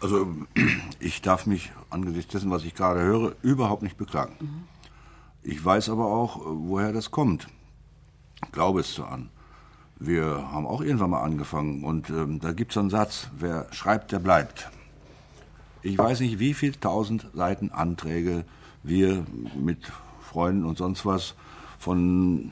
[0.00, 0.26] Also
[1.00, 4.34] ich darf mich angesichts dessen, was ich gerade höre, überhaupt nicht beklagen.
[4.40, 4.64] Mhm.
[5.42, 7.48] Ich weiß aber auch, woher das kommt.
[8.44, 9.30] Ich glaube es so an.
[10.06, 14.12] Wir haben auch irgendwann mal angefangen und ähm, da gibt es einen Satz, wer schreibt,
[14.12, 14.70] der bleibt.
[15.80, 18.44] Ich weiß nicht, wie viele tausend Seiten Anträge
[18.82, 19.24] wir
[19.54, 19.78] mit
[20.20, 21.34] Freunden und sonst was
[21.78, 22.50] von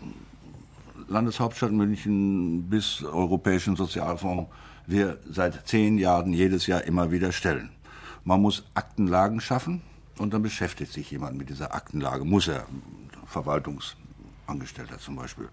[1.09, 4.51] Landeshauptstadt München bis Europäischen Sozialfonds
[4.87, 7.69] wir seit zehn Jahren jedes Jahr immer wieder stellen.
[8.25, 9.83] Man muss Aktenlagen schaffen
[10.17, 12.67] und dann beschäftigt sich jemand mit dieser Aktenlage, muss er,
[13.27, 15.49] Verwaltungsangestellter zum Beispiel.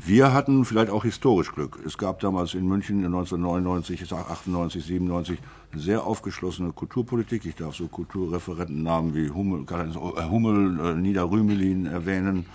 [0.00, 1.80] Wir hatten vielleicht auch historisch Glück.
[1.84, 5.40] Es gab damals in München 1999, 98, 97
[5.72, 7.44] eine sehr aufgeschlossene Kulturpolitik.
[7.44, 12.46] Ich darf so Kulturreferentennamen wie Hummel, äh, Hummel äh, Nida Rümelin erwähnen.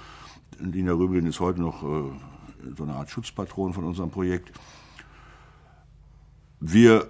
[0.57, 2.11] Nina Rümelin ist heute noch äh,
[2.77, 4.53] so eine Art Schutzpatron von unserem Projekt.
[6.61, 7.09] Wir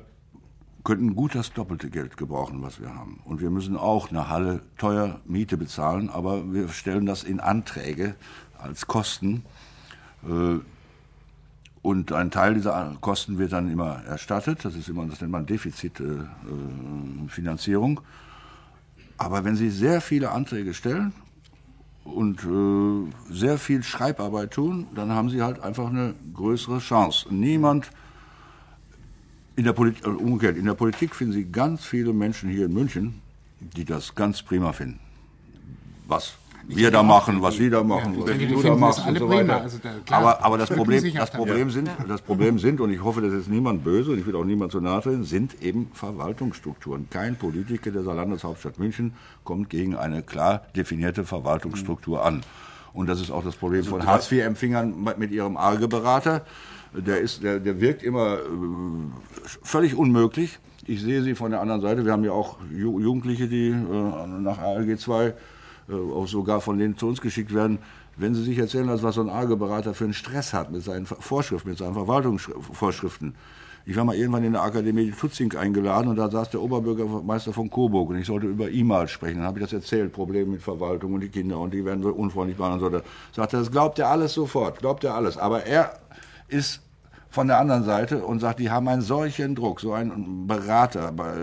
[0.84, 3.20] könnten gut das doppelte Geld gebrauchen, was wir haben.
[3.24, 8.16] Und wir müssen auch eine Halle teuer Miete bezahlen, aber wir stellen das in Anträge
[8.58, 9.46] als Kosten.
[10.28, 10.60] Äh,
[11.82, 14.64] und ein Teil dieser Kosten wird dann immer erstattet.
[14.64, 18.00] Das ist immer, das nennt man Defizitfinanzierung.
[19.18, 21.12] Aber wenn Sie sehr viele Anträge stellen
[22.06, 27.28] und äh, sehr viel Schreibarbeit tun, dann haben Sie halt einfach eine größere Chance.
[27.34, 27.92] Niemand
[29.56, 32.74] in der, Politik, äh, umgekehrt, in der Politik finden Sie ganz viele Menschen hier in
[32.74, 33.22] München,
[33.60, 35.00] die das ganz prima finden.
[36.08, 36.34] Was
[36.68, 39.62] wir da machen, was Sie da machen, was du da machst und so weiter.
[39.62, 43.22] Also da, aber, aber das Problem, das Problem sind, das Problem sind, und ich hoffe,
[43.22, 47.08] das ist niemand böse und ich will auch niemand zu nahe treten, sind eben Verwaltungsstrukturen.
[47.10, 52.42] Kein Politiker dieser Landeshauptstadt München kommt gegen eine klar definierte Verwaltungsstruktur an.
[52.94, 56.44] Und das ist auch das Problem also von Hartz-IV-Empfängern mit ihrem ARGE-Berater
[56.94, 58.40] der, ist, der, der wirkt immer äh,
[59.64, 60.60] völlig unmöglich.
[60.86, 62.06] Ich sehe sie von der anderen Seite.
[62.06, 65.34] Wir haben ja auch Jugendliche, die äh, nach ALG 2 äh,
[65.90, 67.80] auch sogar von denen zu uns geschickt werden.
[68.16, 71.70] Wenn sie sich erzählen, was so ein ALG-Berater für einen Stress hat mit seinen Vorschriften,
[71.70, 73.36] mit seinen Verwaltungsvorschriften.
[73.86, 77.70] Ich war mal irgendwann in der Akademie Tutzing eingeladen und da saß der Oberbürgermeister von
[77.70, 79.40] Coburg und ich sollte über E-Mail sprechen.
[79.40, 82.10] Dann habe ich das erzählt, Probleme mit Verwaltung und die Kinder und die werden so
[82.10, 82.94] unfreundlich behandelt.
[82.94, 83.04] Und
[83.34, 83.42] so.
[83.42, 85.38] Sagte, das glaubt er alles sofort, glaubt er alles.
[85.38, 86.00] Aber er
[86.48, 86.82] ist
[87.30, 89.82] von der anderen Seite und sagt, die haben einen solchen Druck.
[89.82, 91.34] So ein Berater bei,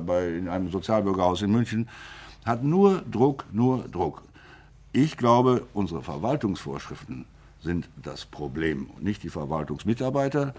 [0.00, 1.88] bei, in einem Sozialbürgerhaus in München
[2.44, 4.22] hat nur Druck, nur Druck.
[4.92, 7.24] Ich glaube, unsere Verwaltungsvorschriften
[7.60, 8.90] sind das Problem.
[9.00, 10.54] Nicht die Verwaltungsmitarbeiter,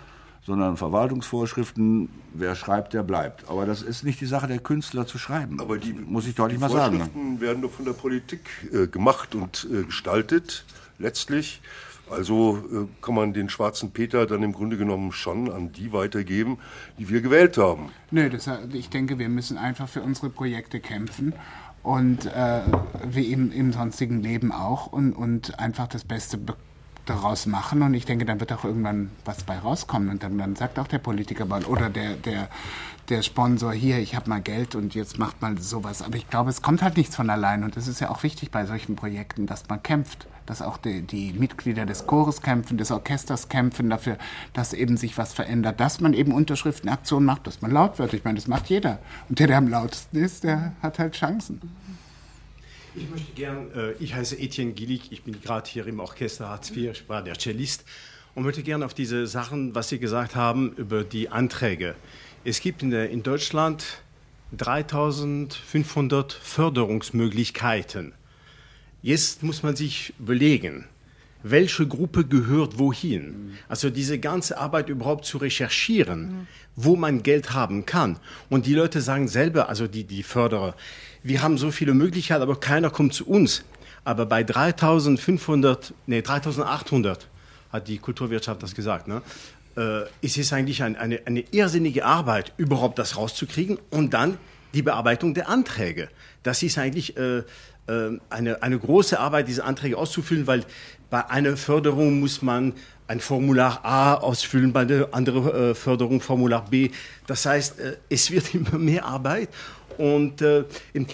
[0.45, 3.49] sondern Verwaltungsvorschriften, wer schreibt, der bleibt.
[3.49, 5.59] Aber das ist nicht die Sache der Künstler zu schreiben.
[5.59, 6.93] Aber die, muss ich deutlich mal sagen.
[6.93, 10.65] Die Vorschriften werden doch von der Politik äh, gemacht und äh, gestaltet,
[10.99, 11.61] letztlich.
[12.09, 16.59] Also äh, kann man den schwarzen Peter dann im Grunde genommen schon an die weitergeben,
[16.99, 17.89] die wir gewählt haben.
[18.11, 21.33] Nö, das, ich denke, wir müssen einfach für unsere Projekte kämpfen
[21.85, 22.61] und äh,
[23.07, 24.87] wie im, im sonstigen Leben auch.
[24.87, 26.39] Und, und einfach das Beste
[27.05, 30.55] daraus machen und ich denke, dann wird auch irgendwann was bei rauskommen und dann, dann
[30.55, 32.49] sagt auch der Politiker mal oder der, der,
[33.09, 36.01] der Sponsor hier, ich habe mal Geld und jetzt macht mal sowas.
[36.01, 38.51] Aber ich glaube, es kommt halt nichts von allein und das ist ja auch wichtig
[38.51, 42.91] bei solchen Projekten, dass man kämpft dass auch die, die, Mitglieder des Chores kämpfen, des
[42.91, 44.17] Orchesters kämpfen dafür,
[44.53, 48.13] dass eben sich was verändert, dass man eben Unterschriftenaktionen macht, dass man laut wird.
[48.13, 48.99] Ich meine, das macht jeder.
[49.29, 51.61] Und der, der am lautesten ist, der hat halt Chancen.
[52.97, 56.71] Ich möchte gern, äh, ich heiße Etienne Gillig, ich bin gerade hier im Orchester Hartz
[56.71, 57.83] IV, ich war der Cellist
[58.35, 61.95] und möchte gerne auf diese Sachen, was Sie gesagt haben, über die Anträge.
[62.45, 64.01] Es gibt in, der, in Deutschland
[64.55, 68.13] 3500 Förderungsmöglichkeiten.
[69.01, 70.85] Jetzt muss man sich überlegen,
[71.43, 73.57] welche Gruppe gehört wohin.
[73.67, 78.17] Also diese ganze Arbeit überhaupt zu recherchieren, wo man Geld haben kann.
[78.49, 80.75] Und die Leute sagen selber, also die, die Förderer,
[81.25, 83.63] wir haben so viele Möglichkeiten, aber keiner kommt zu uns.
[84.03, 87.27] Aber bei 3500, nee, 3800
[87.71, 89.23] hat die Kulturwirtschaft das gesagt, ne?
[89.75, 94.37] Äh, es ist eigentlich ein, eine, eine irrsinnige Arbeit, überhaupt das rauszukriegen und dann
[94.75, 96.09] die Bearbeitung der Anträge.
[96.43, 97.43] Das ist eigentlich äh, äh,
[98.29, 100.63] eine, eine große Arbeit, diese Anträge auszufüllen, weil
[101.09, 102.73] bei einer Förderung muss man
[103.07, 106.91] ein Formular A ausfüllen, bei der anderen äh, Förderung Formular B.
[107.27, 109.49] Das heißt, äh, es wird immer mehr Arbeit.
[109.97, 110.65] Und äh,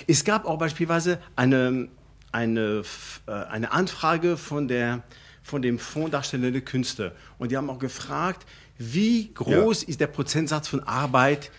[0.08, 1.88] es gab auch beispielsweise eine,
[2.32, 2.84] eine,
[3.28, 5.04] äh, eine Anfrage von, der,
[5.44, 7.14] von dem Fonds Darstellende Künste.
[7.38, 8.46] Und die haben auch gefragt,
[8.78, 9.90] wie groß ja.
[9.90, 11.52] ist der Prozentsatz von Arbeit,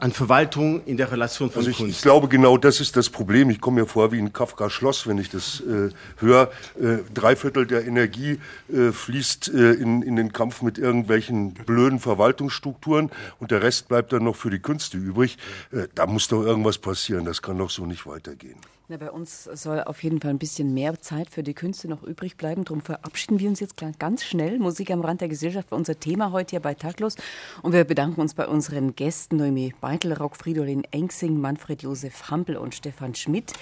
[0.00, 1.96] an Verwaltung in der Relation von also ich, Kunst.
[1.96, 3.50] Ich glaube, genau das ist das Problem.
[3.50, 6.50] Ich komme mir vor wie ein Kafka Schloss, wenn ich das äh, höre.
[6.80, 8.38] Äh, drei Viertel der Energie
[8.72, 14.12] äh, fließt äh, in, in den Kampf mit irgendwelchen blöden Verwaltungsstrukturen und der Rest bleibt
[14.12, 15.38] dann noch für die Künste übrig.
[15.72, 17.24] Äh, da muss doch irgendwas passieren.
[17.24, 18.56] Das kann doch so nicht weitergehen.
[18.92, 22.02] Na, bei uns soll auf jeden Fall ein bisschen mehr Zeit für die Künste noch
[22.02, 22.62] übrig bleiben.
[22.66, 24.58] Darum verabschieden wir uns jetzt ganz schnell.
[24.58, 27.16] Musik am Rand der Gesellschaft war unser Thema heute hier bei Taglos.
[27.62, 32.74] Und wir bedanken uns bei unseren Gästen Noemi Beitelrock, Fridolin Engsing, Manfred Josef Hampel und
[32.74, 33.54] Stefan Schmidt.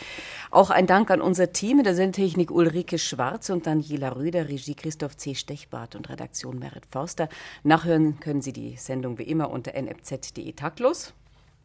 [0.51, 4.75] Auch ein Dank an unser Team in der Sendetechnik Ulrike Schwarz und Daniela Röder, Regie
[4.75, 5.37] Christoph C.
[5.37, 7.29] Stechbart und Redaktion Merit Forster.
[7.63, 11.15] Nachhören können Sie die Sendung wie immer unter nfz.de Taglos.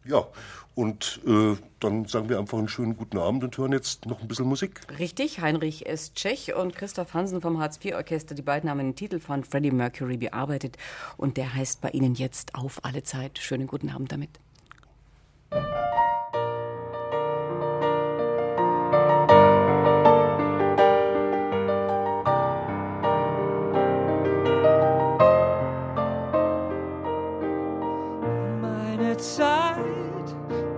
[0.07, 0.27] Ja,
[0.75, 4.27] und äh, dann sagen wir einfach einen schönen guten Abend und hören jetzt noch ein
[4.27, 4.81] bisschen Musik.
[4.99, 6.13] Richtig, Heinrich S.
[6.13, 10.77] Tschech und Christoph Hansen vom Hartz-IV-Orchester, die beiden haben einen Titel von Freddie Mercury bearbeitet
[11.17, 13.39] und der heißt bei Ihnen jetzt auf alle Zeit.
[13.39, 14.29] Schönen guten Abend damit.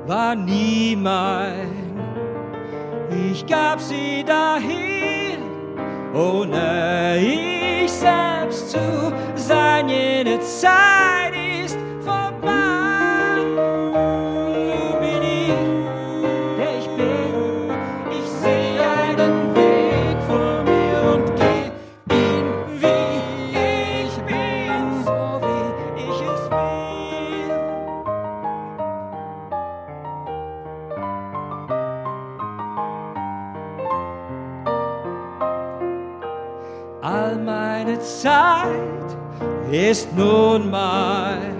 [0.07, 1.97] War nie mein.
[3.31, 5.39] Ich gab sie dahin,
[6.13, 9.89] ohne ich selbst zu sein.
[9.89, 11.16] Jene Zeit
[39.71, 41.56] ist nun mein.